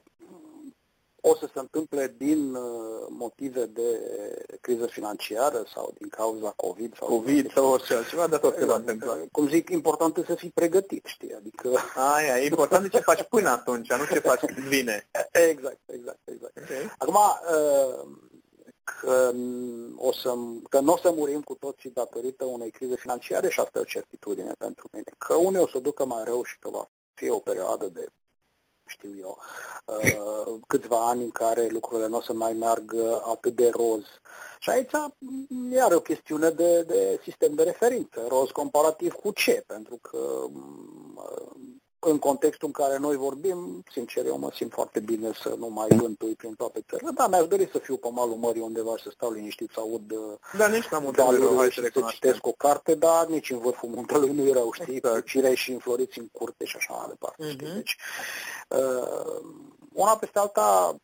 o 1.29 1.35
să 1.35 1.49
se 1.53 1.59
întâmple 1.59 2.15
din 2.17 2.53
uh, 2.53 3.05
motive 3.09 3.65
de 3.65 3.89
criză 4.61 4.85
financiară 4.85 5.63
sau 5.73 5.93
din 5.97 6.09
cauza 6.09 6.53
COVID 6.55 6.97
sau 6.97 7.07
COVID 7.07 7.51
sau 7.51 7.69
orice 7.69 7.93
altceva, 7.93 8.27
dar 8.27 8.39
tot 8.39 8.55
se 8.57 8.65
va 8.65 8.75
exact. 8.75 8.89
întâmpla. 8.89 9.25
Cum 9.31 9.47
zic, 9.47 9.69
important 9.69 10.17
e 10.17 10.23
să 10.27 10.35
fii 10.35 10.51
pregătit, 10.53 11.05
știi? 11.05 11.33
Adică... 11.33 11.69
Aia, 12.15 12.39
e 12.39 12.45
important 12.45 12.81
de 12.81 12.89
ce 12.89 12.99
faci 12.99 13.23
până 13.23 13.49
atunci, 13.49 13.93
nu 13.93 14.05
ce 14.05 14.19
faci 14.19 14.39
când 14.39 14.67
vine. 14.67 15.07
Exact, 15.49 15.79
exact, 15.85 16.19
exact. 16.25 16.57
Okay. 16.57 16.95
Acum, 16.97 17.15
uh, 17.15 18.07
că, 18.83 19.33
o 19.95 20.11
să, 20.11 20.33
că 20.69 20.79
nu 20.79 20.93
o 20.93 20.97
să 20.97 21.11
murim 21.11 21.41
cu 21.41 21.53
toții 21.53 21.89
datorită 21.89 22.45
unei 22.45 22.71
crize 22.71 22.95
financiare 22.95 23.49
și 23.49 23.59
asta 23.59 23.79
e 23.79 23.81
o 23.81 23.93
certitudine 23.95 24.53
pentru 24.57 24.89
mine. 24.91 25.11
Că 25.17 25.33
unii 25.33 25.59
o 25.59 25.67
să 25.67 25.79
ducă 25.79 26.05
mai 26.05 26.23
rău 26.23 26.43
și 26.43 26.59
că 26.59 26.69
va 26.69 26.89
fi 27.13 27.29
o 27.29 27.39
perioadă 27.39 27.85
de 27.87 28.07
știu 28.87 29.09
eu, 29.19 29.37
uh, 29.85 30.59
câțiva 30.67 31.07
ani 31.07 31.23
în 31.23 31.31
care 31.31 31.67
lucrurile 31.67 32.07
nu 32.07 32.17
o 32.17 32.21
să 32.21 32.33
mai 32.33 32.53
meargă 32.53 33.21
atât 33.25 33.55
de 33.55 33.69
roz. 33.69 34.03
Și 34.59 34.69
aici 34.69 34.91
iar 35.71 35.91
o 35.91 35.99
chestiune 35.99 36.49
de, 36.49 36.81
de 36.81 37.19
sistem 37.23 37.53
de 37.53 37.63
referință, 37.63 38.25
roz 38.27 38.49
comparativ 38.49 39.13
cu 39.13 39.31
ce, 39.31 39.63
pentru 39.67 39.99
că 40.01 40.19
în 41.99 42.19
contextul 42.19 42.67
în 42.67 42.73
care 42.73 42.97
noi 42.97 43.15
vorbim, 43.15 43.83
sincer, 43.91 44.25
eu 44.25 44.37
mă 44.37 44.51
simt 44.53 44.73
foarte 44.73 44.99
bine 44.99 45.31
să 45.41 45.55
nu 45.57 45.67
mai 45.67 45.87
vântui 45.89 46.35
prin 46.35 46.53
toate 46.53 46.83
țările. 46.89 47.09
Da, 47.15 47.27
mi-aș 47.27 47.47
dori 47.47 47.69
să 47.71 47.77
fiu 47.77 47.97
pe 47.97 48.07
malul 48.11 48.35
mării 48.35 48.61
undeva 48.61 48.93
să 49.03 49.09
stau 49.13 49.31
liniștit, 49.31 49.69
să 49.73 49.79
aud 49.79 50.13
da, 50.57 50.67
nici 50.67 50.87
n-am 50.87 51.11
valuri 51.11 51.71
și 51.71 51.81
să 51.81 52.05
citesc 52.11 52.47
o 52.47 52.51
carte, 52.51 52.95
dar 52.95 53.27
nici 53.27 53.49
în 53.49 53.59
vârful 53.59 53.89
muntelui 53.89 54.31
nu 54.31 54.47
erau, 54.47 54.71
știi, 54.71 54.95
exact. 54.95 55.25
cirei 55.25 55.55
și 55.55 55.71
înfloriți 55.71 56.19
în 56.19 56.27
curte 56.31 56.65
și 56.65 56.75
așa 56.75 56.93
mai 56.93 57.07
departe. 57.07 57.43
Uh-huh. 57.43 57.51
Știi? 57.51 57.67
Mhm. 57.67 57.75
Deci, 57.75 57.97
uh, 58.67 59.41
una 59.93 60.15
peste 60.17 60.39
alta, 60.39 60.95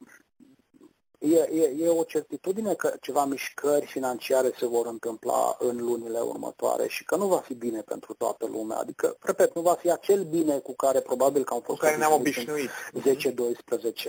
E, 1.24 1.36
e, 1.36 1.76
e 1.78 1.90
o 1.90 2.04
certitudine 2.04 2.74
că 2.74 2.94
ceva 3.02 3.26
mișcări 3.26 3.86
financiare 3.86 4.52
se 4.60 4.66
vor 4.66 4.86
întâmpla 4.86 5.56
în 5.60 5.78
lunile 5.78 6.20
următoare 6.20 6.88
și 6.88 7.04
că 7.04 7.16
nu 7.16 7.28
va 7.28 7.38
fi 7.38 7.54
bine 7.54 7.82
pentru 7.82 8.14
toată 8.14 8.46
lumea. 8.52 8.78
Adică, 8.78 9.18
repet, 9.22 9.56
nu 9.56 9.62
va 9.62 9.74
fi 9.74 9.92
acel 9.92 10.24
bine 10.24 10.58
cu 10.58 10.76
care 10.76 11.00
probabil 11.00 11.44
că 11.44 11.54
am 11.54 11.62
fost 11.62 11.80
cu 11.80 11.86
care 11.86 11.98
ne-am 11.98 12.14
obișnuit 12.14 12.70
10-12 12.70 12.72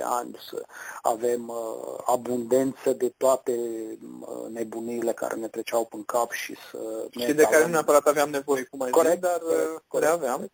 ani 0.02 0.36
să 0.50 0.62
avem 1.02 1.48
uh, 1.48 1.98
abundență 2.04 2.92
de 2.92 3.14
toate 3.16 3.52
uh, 3.52 4.48
nebunile 4.52 5.12
care 5.12 5.34
ne 5.34 5.48
treceau 5.48 5.88
în 5.90 6.04
cap 6.04 6.30
și 6.30 6.56
să... 6.70 7.06
Și 7.10 7.32
de 7.32 7.42
care 7.42 7.64
nu 7.64 7.70
neapărat 7.70 8.06
aveam 8.06 8.30
nevoie, 8.30 8.62
cum 8.62 8.82
ai 8.82 8.90
corect, 8.90 9.14
zis, 9.14 9.30
dar 9.30 9.38
corect, 9.38 9.74
uh, 9.74 9.80
corect, 9.88 10.12
aveam. 10.12 10.50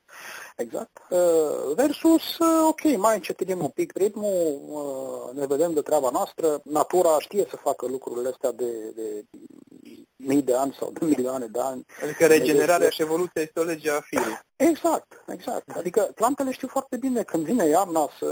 Exact. 0.61 1.01
Uh, 1.11 1.75
versus, 1.75 2.39
uh, 2.39 2.69
ok, 2.69 2.97
mai 2.97 3.15
încetinim 3.15 3.61
un 3.61 3.69
pic 3.69 3.93
ritmul, 3.97 4.61
uh, 4.69 5.39
ne 5.39 5.47
vedem 5.47 5.73
de 5.73 5.81
treaba 5.81 6.11
noastră, 6.11 6.61
natura 6.65 7.19
știe 7.19 7.47
să 7.51 7.57
facă 7.57 7.87
lucrurile 7.87 8.29
astea 8.29 8.53
de, 8.53 8.93
de 8.95 9.25
mii 10.27 10.43
de 10.43 10.55
ani 10.55 10.77
sau 10.79 10.91
de 10.93 11.05
milioane 11.05 11.47
de 11.47 11.61
ani. 11.61 11.87
Adică 12.03 12.27
regenerarea 12.27 12.89
și 12.89 13.03
evoluția 13.03 13.43
este 13.43 13.61
o 13.61 13.63
lege 13.63 13.91
a 13.91 14.01
firii. 14.01 14.41
Exact, 14.57 15.23
exact. 15.27 15.71
Adică 15.77 16.11
plantele 16.15 16.53
știu 16.53 16.69
foarte 16.69 16.97
bine 16.97 17.23
când 17.23 17.45
vine 17.45 17.67
iarna 17.67 18.09
să, 18.19 18.27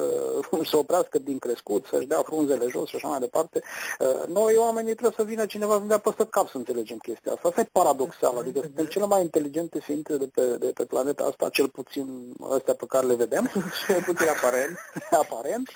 să 0.65 0.77
oprească 0.77 1.19
din 1.19 1.39
crescut, 1.39 1.87
să-și 1.87 2.07
dea 2.07 2.23
frunzele 2.23 2.67
jos 2.69 2.89
și 2.89 2.97
așa 2.97 3.09
mai 3.09 3.19
departe. 3.19 3.63
Uh, 3.99 4.27
noi, 4.27 4.57
oamenii, 4.57 4.93
trebuie 4.95 5.15
să 5.17 5.25
vină 5.25 5.47
cineva 5.47 5.75
să 5.75 5.81
ne 5.81 5.87
dea 5.87 5.99
păstă 5.99 6.25
cap 6.25 6.49
să 6.49 6.57
înțelegem 6.57 6.97
chestia 6.97 7.33
asta. 7.33 7.49
Asta 7.49 7.61
e 7.61 7.69
paradoxal. 7.73 8.37
Adică 8.39 8.61
suntem 8.61 8.87
cele 8.87 9.07
mai 9.07 9.23
inteligente 9.23 9.79
ființe 9.81 10.17
de 10.17 10.29
pe, 10.35 10.43
de 10.59 10.67
pe 10.75 10.85
planeta 10.85 11.25
asta, 11.25 11.49
cel 11.49 11.69
puțin 11.69 12.33
astea 12.51 12.75
pe 12.75 12.87
care 12.89 13.07
le 13.07 13.15
vedem. 13.15 13.51
cel 13.87 14.03
puțin 14.03 14.29
aparent. 14.29 14.79
aparent 15.23 15.69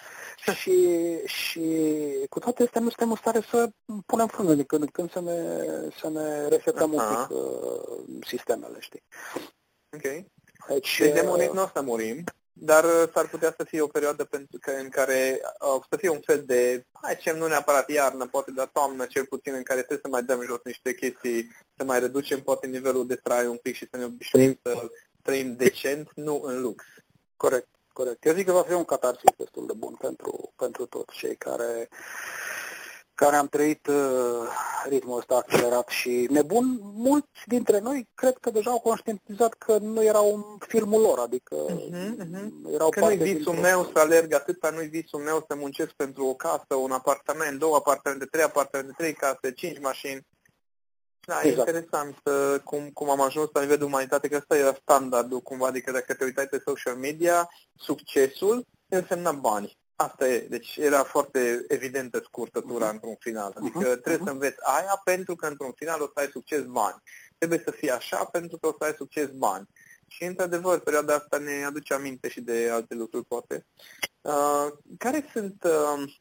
și, 0.50 1.16
și 1.26 1.60
cu 2.28 2.38
toate 2.38 2.62
astea 2.62 2.80
nu 2.80 2.88
suntem 2.88 3.10
în 3.10 3.16
stare 3.16 3.40
să 3.50 3.70
punem 4.06 4.26
frână 4.26 4.54
de 4.54 4.64
când 4.64 4.82
în 4.82 4.88
când 4.88 5.10
să 5.10 5.20
ne, 5.20 5.68
să 6.00 6.08
ne 6.08 6.48
resetăm 6.48 6.92
un 6.92 7.02
pic 7.08 7.36
uh, 7.36 8.18
sistemele, 8.26 8.76
știi? 8.80 9.02
Ok. 9.96 10.02
Deci, 10.68 10.98
deci 10.98 11.12
de 11.12 11.20
uh, 11.20 11.26
murit 11.26 11.52
nu 11.52 11.62
o 11.62 11.70
să 11.74 11.82
murim, 11.82 12.24
dar 12.52 12.84
uh, 12.84 13.10
s-ar 13.14 13.28
putea 13.28 13.54
să 13.56 13.64
fie 13.64 13.80
o 13.80 13.86
perioadă 13.86 14.24
pentru 14.24 14.58
că, 14.60 14.70
în 14.70 14.88
care 14.88 15.40
uh, 15.42 15.82
să 15.90 15.96
fie 15.96 16.08
un 16.08 16.20
fel 16.20 16.42
de, 16.44 16.86
hai 16.92 17.16
ce 17.16 17.32
nu 17.32 17.46
neapărat 17.46 17.90
iarnă, 17.90 18.26
poate 18.26 18.50
dar 18.50 18.66
toamnă 18.66 19.06
cel 19.06 19.26
puțin, 19.26 19.54
în 19.54 19.62
care 19.62 19.78
trebuie 19.78 20.00
să 20.02 20.08
mai 20.08 20.22
dăm 20.22 20.44
jos 20.46 20.60
niște 20.64 20.94
chestii, 20.94 21.50
să 21.76 21.84
mai 21.84 22.00
reducem 22.00 22.42
poate 22.42 22.66
nivelul 22.66 23.06
de 23.06 23.14
trai 23.14 23.46
un 23.46 23.56
pic 23.56 23.74
și 23.74 23.88
să 23.90 23.96
ne 23.96 24.04
obișnuim 24.04 24.58
să 24.62 24.90
trăim 25.22 25.56
decent, 25.56 26.10
nu 26.14 26.40
în 26.44 26.60
lux. 26.60 26.84
Corect. 27.36 27.68
Corect. 27.92 28.24
Eu 28.26 28.34
zic 28.34 28.46
că 28.46 28.52
va 28.52 28.62
fi 28.62 28.72
un 28.72 28.84
catarsis 28.84 29.30
destul 29.36 29.66
de 29.66 29.72
bun 29.76 29.94
pentru, 30.00 30.52
pentru 30.56 30.86
toți 30.86 31.16
cei 31.16 31.36
care, 31.36 31.88
care 33.14 33.36
am 33.36 33.46
trăit 33.46 33.86
uh, 33.86 34.48
ritmul 34.88 35.18
ăsta 35.18 35.34
accelerat 35.34 35.88
și 35.88 36.26
nebun. 36.30 36.78
Mulți 36.82 37.46
dintre 37.46 37.78
noi 37.78 38.08
cred 38.14 38.36
că 38.40 38.50
deja 38.50 38.70
au 38.70 38.80
conștientizat 38.80 39.54
că 39.54 39.78
nu 39.78 40.04
era 40.04 40.20
un 40.20 40.42
filmul 40.58 41.00
lor, 41.00 41.18
adică 41.18 41.56
uh-huh, 41.66 42.14
uh-huh. 42.24 42.72
erau 42.72 42.88
Că 42.88 43.00
nu-i 43.00 43.16
visul 43.16 43.54
meu 43.54 43.90
să 43.92 43.98
alerg 43.98 44.32
atâta, 44.32 44.70
nu-i 44.70 44.88
visul 44.88 45.20
meu 45.20 45.44
să 45.48 45.54
muncesc 45.54 45.90
pentru 45.90 46.26
o 46.26 46.34
casă, 46.34 46.74
un 46.74 46.90
apartament, 46.90 47.58
două 47.58 47.76
apartamente, 47.76 48.24
trei 48.24 48.44
apartamente, 48.44 48.94
trei 48.96 49.12
case, 49.12 49.52
cinci 49.52 49.80
mașini. 49.80 50.26
Da, 51.26 51.40
exact. 51.42 51.68
e 51.68 51.70
interesant 51.70 52.16
uh, 52.24 52.60
cum, 52.64 52.90
cum 52.90 53.10
am 53.10 53.20
ajuns 53.20 53.48
la 53.52 53.60
nivel 53.60 53.78
de 53.78 53.84
umanitate, 53.84 54.28
că 54.28 54.36
ăsta 54.36 54.56
era 54.56 54.74
standardul 54.80 55.40
cumva, 55.40 55.66
adică 55.66 55.92
dacă 55.92 56.14
te 56.14 56.24
uitai 56.24 56.46
pe 56.46 56.62
social 56.64 56.96
media, 56.96 57.48
succesul 57.76 58.66
însemna 58.88 59.32
bani. 59.32 59.78
Asta 59.96 60.28
e, 60.28 60.46
deci 60.48 60.76
era 60.76 61.02
foarte 61.02 61.64
evidentă 61.68 62.20
scurtătura 62.24 62.88
uh-huh. 62.88 62.92
într-un 62.92 63.16
final. 63.18 63.52
Adică 63.56 63.78
uh-huh. 63.78 64.00
trebuie 64.00 64.16
uh-huh. 64.16 64.24
să 64.24 64.30
înveți 64.30 64.58
aia 64.62 65.00
pentru 65.04 65.34
că 65.34 65.46
într-un 65.46 65.72
final 65.72 66.00
o 66.00 66.04
să 66.04 66.12
ai 66.14 66.28
succes 66.32 66.62
bani. 66.62 67.02
Trebuie 67.38 67.62
să 67.64 67.70
fie 67.70 67.90
așa 67.90 68.24
pentru 68.24 68.58
că 68.58 68.66
o 68.66 68.74
să 68.78 68.84
ai 68.84 68.94
succes 68.96 69.28
bani. 69.30 69.68
Și, 70.06 70.24
într-adevăr, 70.24 70.80
perioada 70.80 71.14
asta 71.14 71.38
ne 71.38 71.64
aduce 71.64 71.94
aminte 71.94 72.28
și 72.28 72.40
de 72.40 72.68
alte 72.72 72.94
lucruri, 72.94 73.24
poate. 73.24 73.66
Uh, 74.20 74.66
care 74.98 75.28
sunt... 75.32 75.64
Uh, 75.64 76.12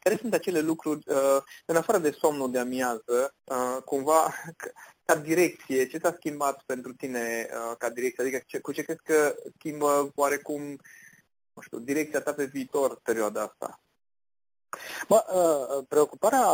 care 0.00 0.16
sunt 0.16 0.34
acele 0.34 0.60
lucruri, 0.60 1.04
uh, 1.06 1.42
în 1.66 1.76
afară 1.76 1.98
de 1.98 2.10
somnul 2.10 2.50
de 2.50 2.58
amiază, 2.58 3.34
uh, 3.44 3.76
cumva, 3.84 4.34
ca 5.04 5.16
direcție, 5.16 5.86
ce 5.86 5.98
s-a 5.98 6.14
schimbat 6.16 6.62
pentru 6.66 6.92
tine 6.92 7.48
uh, 7.50 7.76
ca 7.78 7.90
direcție? 7.90 8.22
Adică 8.22 8.42
ce, 8.46 8.58
cu 8.58 8.72
ce 8.72 8.82
crezi 8.82 9.02
că 9.04 9.34
schimbă 9.58 10.12
oarecum, 10.14 10.62
nu 11.52 11.62
știu, 11.62 11.78
direcția 11.78 12.20
ta 12.20 12.32
pe 12.32 12.44
viitor 12.44 13.00
perioada 13.02 13.42
asta? 13.42 13.80
Bă, 15.08 15.24
uh, 15.32 15.84
preocuparea 15.88 16.46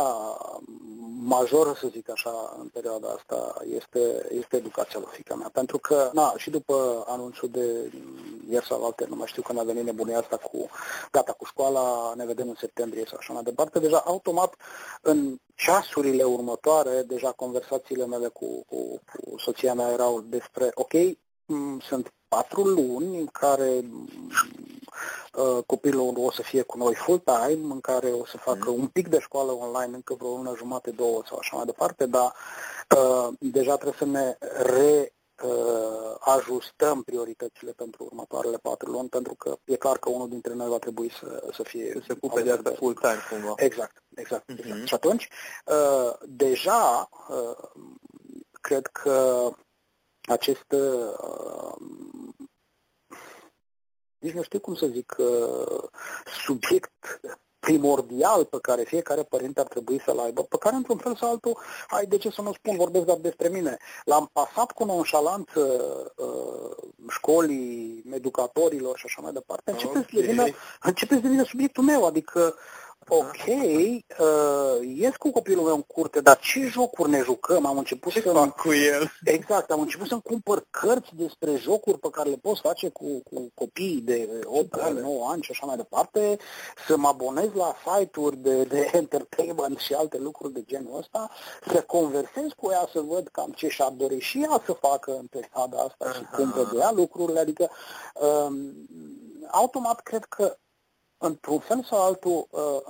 majoră, 1.19 1.73
să 1.79 1.87
zic 1.87 2.09
așa, 2.09 2.55
în 2.59 2.67
perioada 2.67 3.07
asta 3.07 3.55
este, 3.69 4.25
este 4.29 4.57
educația 4.57 4.99
lui 4.99 5.09
fica 5.11 5.35
mea. 5.35 5.49
Pentru 5.53 5.77
că, 5.77 6.09
na, 6.13 6.33
și 6.37 6.49
după 6.49 7.03
anunțul 7.07 7.49
de 7.49 7.91
ieri 8.49 8.65
sau 8.65 8.85
alte, 8.85 9.05
nu 9.09 9.15
mai 9.15 9.27
știu 9.27 9.41
când 9.41 9.59
a 9.59 9.63
venit 9.63 9.83
nebunia 9.83 10.19
asta 10.19 10.37
cu 10.37 10.69
gata 11.11 11.31
cu 11.31 11.45
școala, 11.45 12.13
ne 12.15 12.25
vedem 12.25 12.49
în 12.49 12.55
septembrie 12.59 13.05
sau 13.07 13.17
așa 13.17 13.33
mai 13.33 13.43
departe, 13.43 13.79
deja 13.79 13.97
automat 14.05 14.55
în 15.01 15.37
ceasurile 15.55 16.23
următoare, 16.23 17.01
deja 17.01 17.31
conversațiile 17.31 18.05
mele 18.05 18.27
cu, 18.27 18.65
cu, 18.67 19.01
cu 19.13 19.37
soția 19.37 19.73
mea 19.73 19.91
erau 19.91 20.21
despre, 20.21 20.71
ok, 20.73 20.93
sunt 21.87 22.13
patru 22.27 22.63
luni 22.63 23.19
în 23.19 23.25
care 23.25 23.83
uh, 25.33 25.63
copilul 25.65 26.13
o 26.17 26.31
să 26.31 26.41
fie 26.41 26.61
cu 26.61 26.77
noi 26.77 26.93
full-time, 26.93 27.73
în 27.73 27.79
care 27.79 28.07
o 28.07 28.25
să 28.25 28.37
facă 28.37 28.69
mm. 28.69 28.79
un 28.79 28.87
pic 28.87 29.07
de 29.07 29.19
școală 29.19 29.51
online, 29.51 29.95
încă 29.95 30.13
vreo 30.13 30.29
lună 30.29 30.53
jumate, 30.57 30.91
două 30.91 31.21
sau 31.27 31.37
așa 31.37 31.55
mai 31.55 31.65
departe, 31.65 32.05
dar 32.05 32.33
uh, 32.97 33.27
deja 33.39 33.75
trebuie 33.75 33.97
să 33.97 34.05
ne 34.05 34.37
re 34.63 34.99
uh, 34.99 35.16
ajustăm 36.19 37.03
prioritățile 37.03 37.71
pentru 37.71 38.03
următoarele 38.03 38.57
patru 38.57 38.91
luni, 38.91 39.09
pentru 39.09 39.35
că 39.35 39.57
e 39.63 39.75
clar 39.75 39.97
că 39.97 40.09
unul 40.09 40.29
dintre 40.29 40.53
noi 40.53 40.67
va 40.67 40.77
trebui 40.77 41.11
să, 41.11 41.49
să 41.53 41.63
fie... 41.63 41.91
Să 41.93 41.99
se 42.07 42.17
ocupe 42.21 42.41
de 42.41 42.51
asta 42.51 42.71
full-time, 42.71 43.19
cumva. 43.29 43.53
Exact, 43.55 44.03
exact. 44.15 44.51
Mm-hmm. 44.53 44.57
exact. 44.57 44.87
Și 44.87 44.93
atunci, 44.93 45.29
uh, 45.65 46.13
deja, 46.25 47.09
uh, 47.29 47.69
cred 48.61 48.87
că 48.87 49.49
acest 50.21 50.71
uh, 50.71 51.75
nici 54.17 54.33
nu 54.33 54.41
știu 54.41 54.59
cum 54.59 54.75
să 54.75 54.87
zic, 54.87 55.15
uh, 55.17 55.83
subiect 56.45 57.19
primordial 57.59 58.45
pe 58.45 58.57
care 58.61 58.81
fiecare 58.81 59.23
părinte 59.23 59.59
ar 59.59 59.67
trebui 59.67 60.01
să-l 60.05 60.19
aibă, 60.19 60.43
pe 60.43 60.57
care 60.57 60.75
într-un 60.75 60.97
fel 60.97 61.15
sau 61.15 61.29
altul, 61.29 61.57
hai 61.87 62.05
de 62.05 62.17
ce 62.17 62.29
să 62.29 62.41
nu 62.41 62.53
spun, 62.53 62.75
vorbesc 62.75 63.05
doar 63.05 63.17
despre 63.17 63.47
mine, 63.47 63.77
l-am 64.03 64.29
pasat 64.33 64.71
cu 64.71 64.85
nonșalanță 64.85 65.61
uh, 66.15 66.87
școlii, 67.09 68.03
educatorilor 68.13 68.97
și 68.97 69.05
așa 69.05 69.21
mai 69.21 69.31
departe, 69.31 69.71
începe, 69.71 69.89
okay. 69.89 70.05
să 70.11 70.19
devină, 70.19 70.45
începe 70.81 71.13
să 71.13 71.19
devină 71.19 71.43
subiectul 71.43 71.83
meu, 71.83 72.05
adică 72.05 72.55
Ok, 73.09 73.47
uh, 73.47 74.87
ies 74.95 75.15
cu 75.15 75.31
copilul 75.31 75.63
meu 75.63 75.75
în 75.75 75.81
curte, 75.81 76.21
dar 76.21 76.37
ce 76.39 76.67
jocuri 76.67 77.09
ne 77.09 77.21
jucăm? 77.21 77.65
Am 77.65 77.77
început 77.77 78.11
ce 78.11 78.21
să... 78.21 78.31
fac 78.31 78.55
cu 78.55 78.73
el? 78.73 79.11
Exact, 79.23 79.71
am 79.71 79.79
început 79.79 80.07
să-mi 80.07 80.21
cumpăr 80.21 80.65
cărți 80.69 81.15
despre 81.15 81.55
jocuri 81.55 81.99
pe 81.99 82.09
care 82.09 82.29
le 82.29 82.35
poți 82.35 82.61
face 82.61 82.89
cu, 82.89 83.05
cu 83.23 83.51
copiii 83.53 84.01
de 84.01 84.39
8 84.43 84.73
ani, 84.73 84.99
9 84.99 85.29
ani 85.29 85.41
și 85.41 85.51
așa 85.51 85.65
mai 85.65 85.75
departe, 85.75 86.37
să 86.87 86.97
mă 86.97 87.07
abonez 87.07 87.49
la 87.53 87.75
site-uri 87.85 88.37
de, 88.37 88.63
de 88.63 88.89
entertainment 88.93 89.77
și 89.77 89.93
alte 89.93 90.17
lucruri 90.17 90.53
de 90.53 90.63
genul 90.65 90.97
ăsta, 90.97 91.29
să 91.71 91.81
conversez 91.81 92.47
cu 92.57 92.71
ea, 92.71 92.89
să 92.91 92.99
văd 92.99 93.27
cam 93.31 93.51
ce 93.51 93.67
și-ar 93.67 93.91
dori 93.91 94.19
și 94.19 94.41
ea 94.41 94.61
să 94.65 94.73
facă 94.73 95.11
în 95.11 95.25
perioada 95.25 95.77
asta 95.77 96.05
Aha. 96.05 96.13
și 96.13 96.23
cum 96.35 96.51
vede 96.51 96.77
ea 96.77 96.91
lucrurile, 96.91 97.39
adică 97.39 97.69
um, 98.13 98.87
automat 99.51 99.99
cred 99.99 100.23
că 100.23 100.57
într-un 101.17 101.59
fel 101.59 101.83
sau 101.83 102.03
altul, 102.03 102.47
uh, 102.49 102.81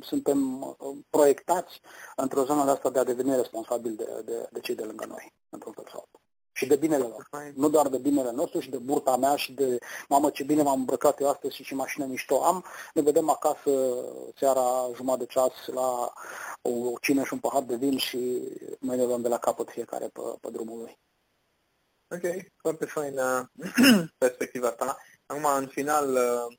suntem 0.00 0.60
uh, 0.62 0.96
proiectați 1.10 1.80
într-o 2.16 2.44
zonă 2.44 2.64
de 2.64 2.70
asta 2.70 2.90
de 2.90 2.98
a 2.98 3.04
deveni 3.04 3.36
responsabili 3.36 3.96
de, 3.96 4.22
de, 4.24 4.48
de 4.52 4.60
cei 4.60 4.74
de 4.74 4.84
lângă 4.84 5.04
noi, 5.04 5.32
într-un 5.48 5.72
fel 5.72 5.84
sau 5.90 6.00
altul. 6.00 6.20
Și 6.52 6.66
de 6.66 6.76
binele 6.76 7.04
lor. 7.04 7.28
Nu 7.54 7.68
doar 7.68 7.88
de 7.88 7.98
binele 7.98 8.30
nostru 8.30 8.60
și 8.60 8.70
de 8.70 8.78
burta 8.78 9.16
mea 9.16 9.36
și 9.36 9.52
de 9.52 9.78
mamă 10.08 10.30
ce 10.30 10.44
bine 10.44 10.62
m-am 10.62 10.78
îmbrăcat 10.78 11.20
eu 11.20 11.28
astăzi 11.28 11.54
și 11.54 11.64
ce 11.64 11.74
mașină 11.74 12.06
mișto 12.06 12.44
am. 12.44 12.64
Ne 12.94 13.02
vedem 13.02 13.30
acasă 13.30 13.70
seara 14.38 14.90
jumătate 14.94 15.24
de 15.24 15.30
ceas 15.32 15.52
la 15.66 16.12
o 16.62 16.98
cină 17.00 17.24
și 17.24 17.32
un 17.32 17.38
pahar 17.38 17.62
de 17.62 17.76
vin 17.76 17.98
și 17.98 18.48
noi 18.80 18.96
ne 18.96 19.04
luăm 19.04 19.22
de 19.22 19.28
la 19.28 19.38
capăt 19.38 19.70
fiecare 19.70 20.08
pe, 20.08 20.20
pe 20.40 20.50
drumul 20.50 20.78
lui. 20.78 20.98
Ok, 22.14 22.44
foarte 22.56 22.84
faină 22.84 23.50
perspectiva 24.18 24.70
ta. 24.70 24.98
Acum, 25.26 25.44
în 25.58 25.66
final, 25.66 26.12
uh, 26.12 26.56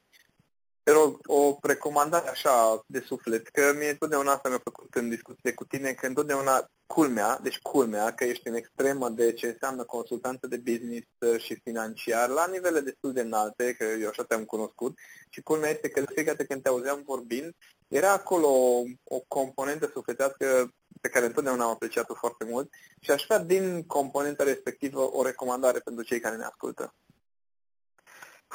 te 0.91 0.97
rog, 0.97 1.19
o 1.25 1.57
recomandare 1.61 2.29
așa 2.29 2.83
de 2.85 3.03
suflet, 3.05 3.47
că 3.47 3.73
mie 3.77 3.89
întotdeauna 3.89 4.31
asta 4.31 4.49
mi-a 4.49 4.61
făcut 4.63 4.93
în 4.93 5.09
discuție 5.09 5.53
cu 5.53 5.65
tine, 5.65 5.93
că 5.93 6.07
întotdeauna 6.07 6.69
culmea, 6.85 7.39
deci 7.43 7.59
culmea, 7.59 8.13
că 8.13 8.23
ești 8.23 8.47
în 8.47 8.53
extremă 8.53 9.09
de 9.09 9.33
ce 9.33 9.47
înseamnă 9.47 9.83
consultanță 9.83 10.47
de 10.47 10.57
business 10.57 11.07
și 11.37 11.59
financiar 11.63 12.29
la 12.29 12.47
nivele 12.47 12.79
destul 12.79 13.13
de 13.13 13.21
înalte, 13.21 13.75
că 13.77 13.83
eu 13.83 14.07
așa 14.07 14.23
te-am 14.23 14.45
cunoscut, 14.45 14.97
și 15.29 15.41
culmea 15.41 15.69
este 15.69 15.89
că 15.89 15.99
de 15.99 16.05
fiecare 16.13 16.37
dată 16.37 16.43
când 16.43 16.61
te 16.63 16.69
auzeam 16.69 17.03
vorbind, 17.05 17.53
era 17.87 18.11
acolo 18.11 18.47
o, 18.47 18.83
o 19.03 19.19
componentă 19.27 19.89
sufletească 19.93 20.73
pe 21.01 21.09
care 21.09 21.25
întotdeauna 21.25 21.63
am 21.63 21.69
apreciat-o 21.69 22.13
foarte 22.13 22.45
mult 22.45 22.73
și 22.99 23.11
aș 23.11 23.23
vrea 23.27 23.39
din 23.39 23.83
componenta 23.83 24.43
respectivă 24.43 25.13
o 25.13 25.23
recomandare 25.23 25.79
pentru 25.79 26.03
cei 26.03 26.19
care 26.19 26.35
ne 26.35 26.43
ascultă. 26.43 26.93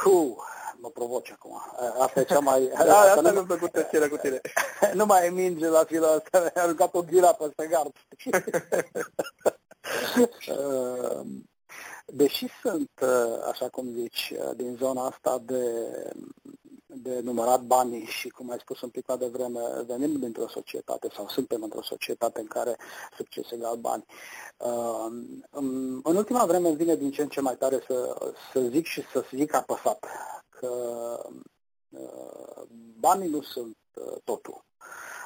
Puh, 0.03 0.37
mă 0.77 0.89
provoci 0.89 1.31
acum. 1.31 1.63
Asta 1.99 2.21
e 2.21 2.25
cea 2.25 2.39
mai... 2.39 2.69
da, 2.73 2.79
asta, 2.79 2.95
asta 2.95 3.21
nu 3.21 3.31
mi-a 3.31 3.43
plăcut 3.43 3.73
tăcerea 3.73 4.09
cu 4.09 4.17
tine. 4.17 4.41
nu 4.99 5.07
mai 5.07 5.27
e 5.27 5.31
minge 5.31 5.67
la 5.67 5.85
fila 5.85 6.09
asta, 6.09 6.41
mi-a 6.41 6.63
aruncat 6.63 6.95
o 6.95 7.03
ghira 7.03 7.33
peste 7.33 7.67
gard. 7.67 7.93
Ehm, 10.47 11.49
deși 12.07 12.47
sunt, 12.63 12.91
așa 13.51 13.69
cum 13.69 13.93
zici, 13.93 14.33
din 14.57 14.77
zona 14.81 15.07
asta 15.07 15.43
de 15.45 15.63
de 17.03 17.21
numărat 17.21 17.63
banii 17.63 18.05
și, 18.05 18.29
cum 18.29 18.51
ai 18.51 18.59
spus 18.59 18.81
un 18.81 18.89
pic 18.89 19.07
de 19.19 19.27
vreme, 19.27 19.61
venim 19.87 20.19
dintr-o 20.19 20.49
societate 20.49 21.09
sau 21.15 21.29
suntem 21.29 21.63
într-o 21.63 21.83
societate 21.83 22.41
în 22.41 22.47
care 22.47 22.77
succes 23.17 23.51
egal 23.51 23.77
bani. 23.77 24.05
Uh, 24.57 25.07
în 26.03 26.17
ultima 26.17 26.45
vreme 26.45 26.73
vine 26.73 26.97
din 26.97 27.11
ce 27.11 27.23
în 27.23 27.29
ce 27.29 27.41
mai 27.41 27.57
tare 27.57 27.85
să, 27.87 28.17
să 28.53 28.61
zic 28.61 28.87
și 28.87 29.03
să 29.13 29.25
zic 29.35 29.55
apăsat 29.55 30.07
că 30.49 30.71
uh, 31.91 32.63
banii 32.99 33.29
nu 33.29 33.43
sunt 33.43 33.77
uh, 33.95 34.17
totul. 34.25 34.65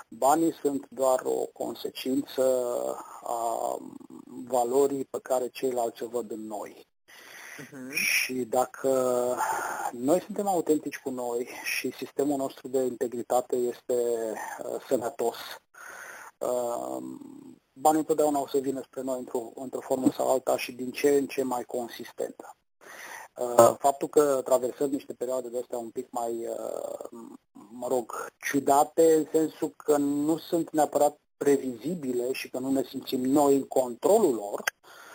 Banii 0.08 0.52
sunt 0.52 0.86
doar 0.88 1.20
o 1.24 1.46
consecință 1.52 2.44
a 3.22 3.76
valorii 4.46 5.04
pe 5.04 5.18
care 5.22 5.48
ceilalți 5.48 6.02
o 6.02 6.08
văd 6.08 6.30
în 6.30 6.46
noi. 6.46 6.86
Uh-huh. 7.60 7.92
Și 7.92 8.34
dacă 8.34 8.90
noi 9.92 10.20
suntem 10.20 10.46
autentici 10.46 10.98
cu 10.98 11.10
noi 11.10 11.48
și 11.64 11.92
sistemul 11.92 12.36
nostru 12.36 12.68
de 12.68 12.78
integritate 12.78 13.56
este 13.56 13.94
uh, 14.64 14.80
sănătos, 14.88 15.36
uh, 16.38 17.02
banii 17.72 17.98
întotdeauna 17.98 18.40
o 18.40 18.48
să 18.48 18.58
vină 18.58 18.80
spre 18.84 19.02
noi 19.02 19.18
într-o, 19.18 19.52
într-o 19.54 19.80
formă 19.80 20.10
sau 20.16 20.30
alta 20.30 20.56
și 20.56 20.72
din 20.72 20.90
ce 20.90 21.08
în 21.08 21.26
ce 21.26 21.42
mai 21.42 21.64
consistentă. 21.64 22.54
Uh, 23.36 23.74
faptul 23.78 24.08
că 24.08 24.40
traversăm 24.44 24.90
niște 24.90 25.12
perioade 25.12 25.48
de 25.48 25.58
astea 25.58 25.78
un 25.78 25.90
pic 25.90 26.06
mai, 26.10 26.46
uh, 26.46 27.20
mă 27.70 27.86
rog, 27.88 28.32
ciudate, 28.50 29.14
în 29.14 29.26
sensul 29.32 29.72
că 29.76 29.96
nu 29.96 30.38
sunt 30.38 30.70
neapărat 30.70 31.18
previzibile 31.36 32.32
și 32.32 32.50
că 32.50 32.58
nu 32.58 32.70
ne 32.70 32.82
simțim 32.82 33.20
noi 33.20 33.56
în 33.56 33.62
controlul 33.62 34.34
lor, 34.34 34.62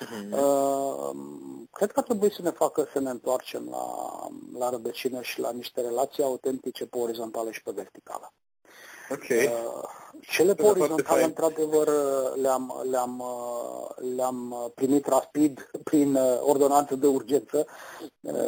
uh-huh. 0.01 1.11
cred 1.71 1.91
că 1.91 2.01
trebuie 2.01 2.29
să 2.29 2.41
ne 2.41 2.49
facă 2.49 2.87
să 2.93 2.99
ne 2.99 3.09
întoarcem 3.09 3.67
la, 3.71 3.85
la 4.59 4.69
rădăcină 4.69 5.21
și 5.21 5.39
la 5.39 5.51
niște 5.51 5.81
relații 5.81 6.23
autentice 6.23 6.85
pe 6.85 6.97
orizontală 6.97 7.51
și 7.51 7.63
pe 7.63 7.71
verticală. 7.75 8.33
Okay. 9.09 9.53
Cele 10.21 10.53
pe 10.53 10.63
orizontale, 10.63 11.23
într-adevăr, 11.23 11.89
le-am, 12.41 12.83
le-am, 12.89 13.23
le-am 14.15 14.71
primit 14.75 15.07
rapid 15.07 15.69
prin 15.89 16.17
ordonanță 16.39 16.95
de 16.95 17.07
urgență, 17.07 17.65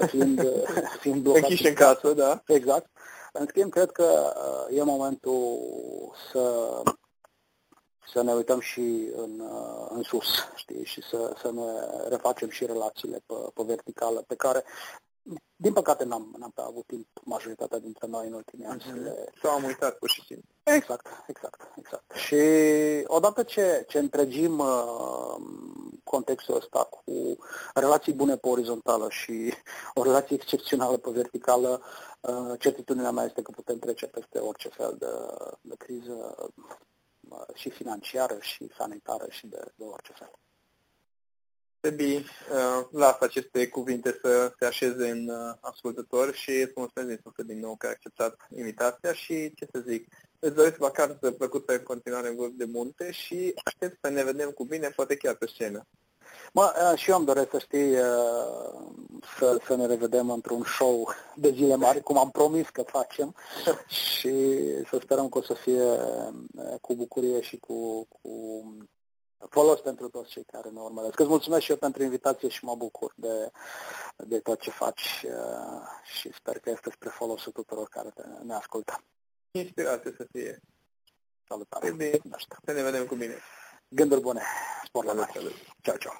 fiind, 0.08 0.48
fiind 1.02 1.22
blocate. 1.22 1.46
Închiși 1.46 1.68
în 1.68 1.74
casă, 1.74 2.14
da. 2.14 2.42
Exact. 2.46 2.90
În 3.34 3.46
schimb, 3.50 3.72
cred 3.72 3.92
că 3.92 4.34
e 4.70 4.84
momentul 4.84 5.60
să 6.32 6.82
să 8.13 8.22
ne 8.22 8.34
uităm 8.34 8.60
și 8.60 9.10
în, 9.15 9.39
uh, 9.39 9.88
în 9.89 10.04
sus, 10.04 10.28
știi, 10.56 10.86
și 10.86 11.02
să, 11.02 11.34
să 11.41 11.52
ne 11.52 11.63
refacem 12.10 12.50
și 12.50 12.65
relațiile 12.65 13.24
pe, 13.26 13.34
pe 13.54 13.63
verticală, 13.63 14.24
pe 14.28 14.36
care, 14.36 14.63
din 15.56 15.74
păcate, 15.74 16.04
n-am, 16.04 16.36
n-am 16.38 16.52
pe 16.56 16.62
avut 16.62 16.86
timp 16.86 17.08
majoritatea 17.24 17.80
dintre 17.80 18.08
noi 18.08 18.28
în 18.28 18.34
ultimii 18.34 18.65
ani. 18.65 18.82
Mm-hmm. 18.82 19.04
Le... 19.04 19.26
Sau 19.41 19.52
am 19.52 19.63
uitat 19.63 19.98
pur 19.98 20.10
și 20.10 20.23
simplu. 20.25 20.48
Exact, 20.63 21.08
exact, 21.27 21.71
exact. 21.75 22.13
Și 22.13 22.36
odată 23.08 23.44
ce, 23.44 23.86
ce 23.88 24.00
întregim 24.00 24.60
uh, 24.60 25.36
contextul 26.04 26.56
ăsta, 26.56 26.84
cu 26.84 27.38
relații 27.73 28.13
bune 28.13 28.36
pe 28.36 28.48
orizontală 28.48 29.10
și 29.10 29.54
o 29.94 30.04
relație 30.04 30.36
excepțională 30.36 30.98
pe 30.98 31.10
verticală, 31.10 31.82
uh, 32.21 32.60
certitudinea 32.60 33.12
mea 33.12 33.23
este 33.23 33.42
că 33.42 33.52
putem 33.52 33.79
trece 33.79 34.08
peste 34.08 34.40
orice 34.40 34.69
fel 34.69 34.96
de, 35.00 35.08
de 35.62 35.75
criză 35.77 36.36
uh, 36.40 36.65
și 37.54 37.69
financiară, 37.69 38.38
și 38.42 38.71
sanitară, 38.78 39.25
și 39.30 39.48
de, 39.48 39.60
de 39.75 39.84
orice 39.84 40.13
fel. 40.15 40.32
Sebi, 41.80 42.15
uh, 42.15 42.88
las 42.92 43.19
aceste 43.19 43.67
cuvinte 43.67 44.17
să 44.21 44.54
se 44.60 44.65
așeze 44.65 45.10
în 45.10 45.30
uh, 45.30 45.56
ascultător 45.62 46.34
și 46.34 46.52
îți 46.52 46.73
mulțumesc 46.75 47.10
din 47.10 47.19
suflet 47.23 47.46
din 47.46 47.60
nou 47.60 47.75
că 47.75 47.86
ai 47.86 47.92
acceptat 47.92 48.48
invitația 48.56 49.13
și 49.13 49.54
ce 49.54 49.67
să 49.71 49.80
zic, 49.80 50.08
îți 50.40 50.56
doresc 50.56 50.78
vacanță 50.78 51.32
plăcută 51.32 51.73
în 51.73 51.84
continuare 51.84 52.28
în 52.28 52.36
vârf 52.36 52.52
de 52.54 52.65
munte 52.65 53.12
și 53.12 53.54
aștept 53.63 53.98
să 54.02 54.10
ne 54.10 54.23
vedem 54.23 54.50
cu 54.50 54.65
bine, 54.65 54.90
poate 54.90 55.17
chiar 55.17 55.36
pe 55.36 55.48
scenă. 55.48 55.88
Mă, 56.54 56.73
uh, 56.91 56.98
și 56.98 57.10
eu 57.10 57.17
îmi 57.17 57.25
doresc 57.25 57.50
să 57.50 57.60
știi 57.60 57.95
să, 59.37 59.60
să 59.65 59.75
ne 59.75 59.85
revedem 59.85 60.29
într-un 60.29 60.63
show 60.63 61.10
de 61.35 61.52
zile 61.52 61.75
mari, 61.75 62.02
cum 62.02 62.17
am 62.17 62.31
promis 62.31 62.69
că 62.69 62.81
facem 62.81 63.35
și 64.10 64.33
să 64.89 65.00
sperăm 65.02 65.29
că 65.29 65.37
o 65.37 65.41
să 65.41 65.54
fie 65.54 65.83
cu 66.81 66.95
bucurie 66.95 67.41
și 67.41 67.58
cu, 67.58 68.08
cu 68.21 68.63
folos 69.50 69.79
pentru 69.79 70.10
toți 70.10 70.29
cei 70.29 70.43
care 70.43 70.69
ne 70.69 70.79
urmăresc. 70.79 71.19
Îți 71.19 71.29
mulțumesc 71.29 71.63
și 71.63 71.71
eu 71.71 71.77
pentru 71.77 72.04
invitație 72.04 72.48
și 72.48 72.65
mă 72.65 72.75
bucur 72.75 73.13
de, 73.15 73.52
de 74.15 74.39
tot 74.39 74.60
ce 74.60 74.69
faci 74.69 75.25
uh, 75.25 75.81
și 76.04 76.33
sper 76.33 76.60
că 76.60 76.69
este 76.69 76.89
spre 76.91 77.10
folosul 77.10 77.52
tuturor 77.52 77.87
care 77.89 78.10
te, 78.15 78.23
ne 78.43 78.54
ascultă. 78.54 79.04
Inspirație 79.52 80.13
să 80.17 80.27
fie. 80.31 80.62
Salutare. 81.48 81.91
Bine, 81.91 82.19
să 82.65 82.71
ne 82.73 82.83
vedem 82.83 83.06
cu 83.06 83.15
bine. 83.15 83.37
Gânduri 83.87 84.21
bune. 84.21 84.41
Spor 84.85 85.06
la 85.06 85.13
noi. 85.13 85.27
Ciao, 85.81 85.95
ciao. 85.95 86.13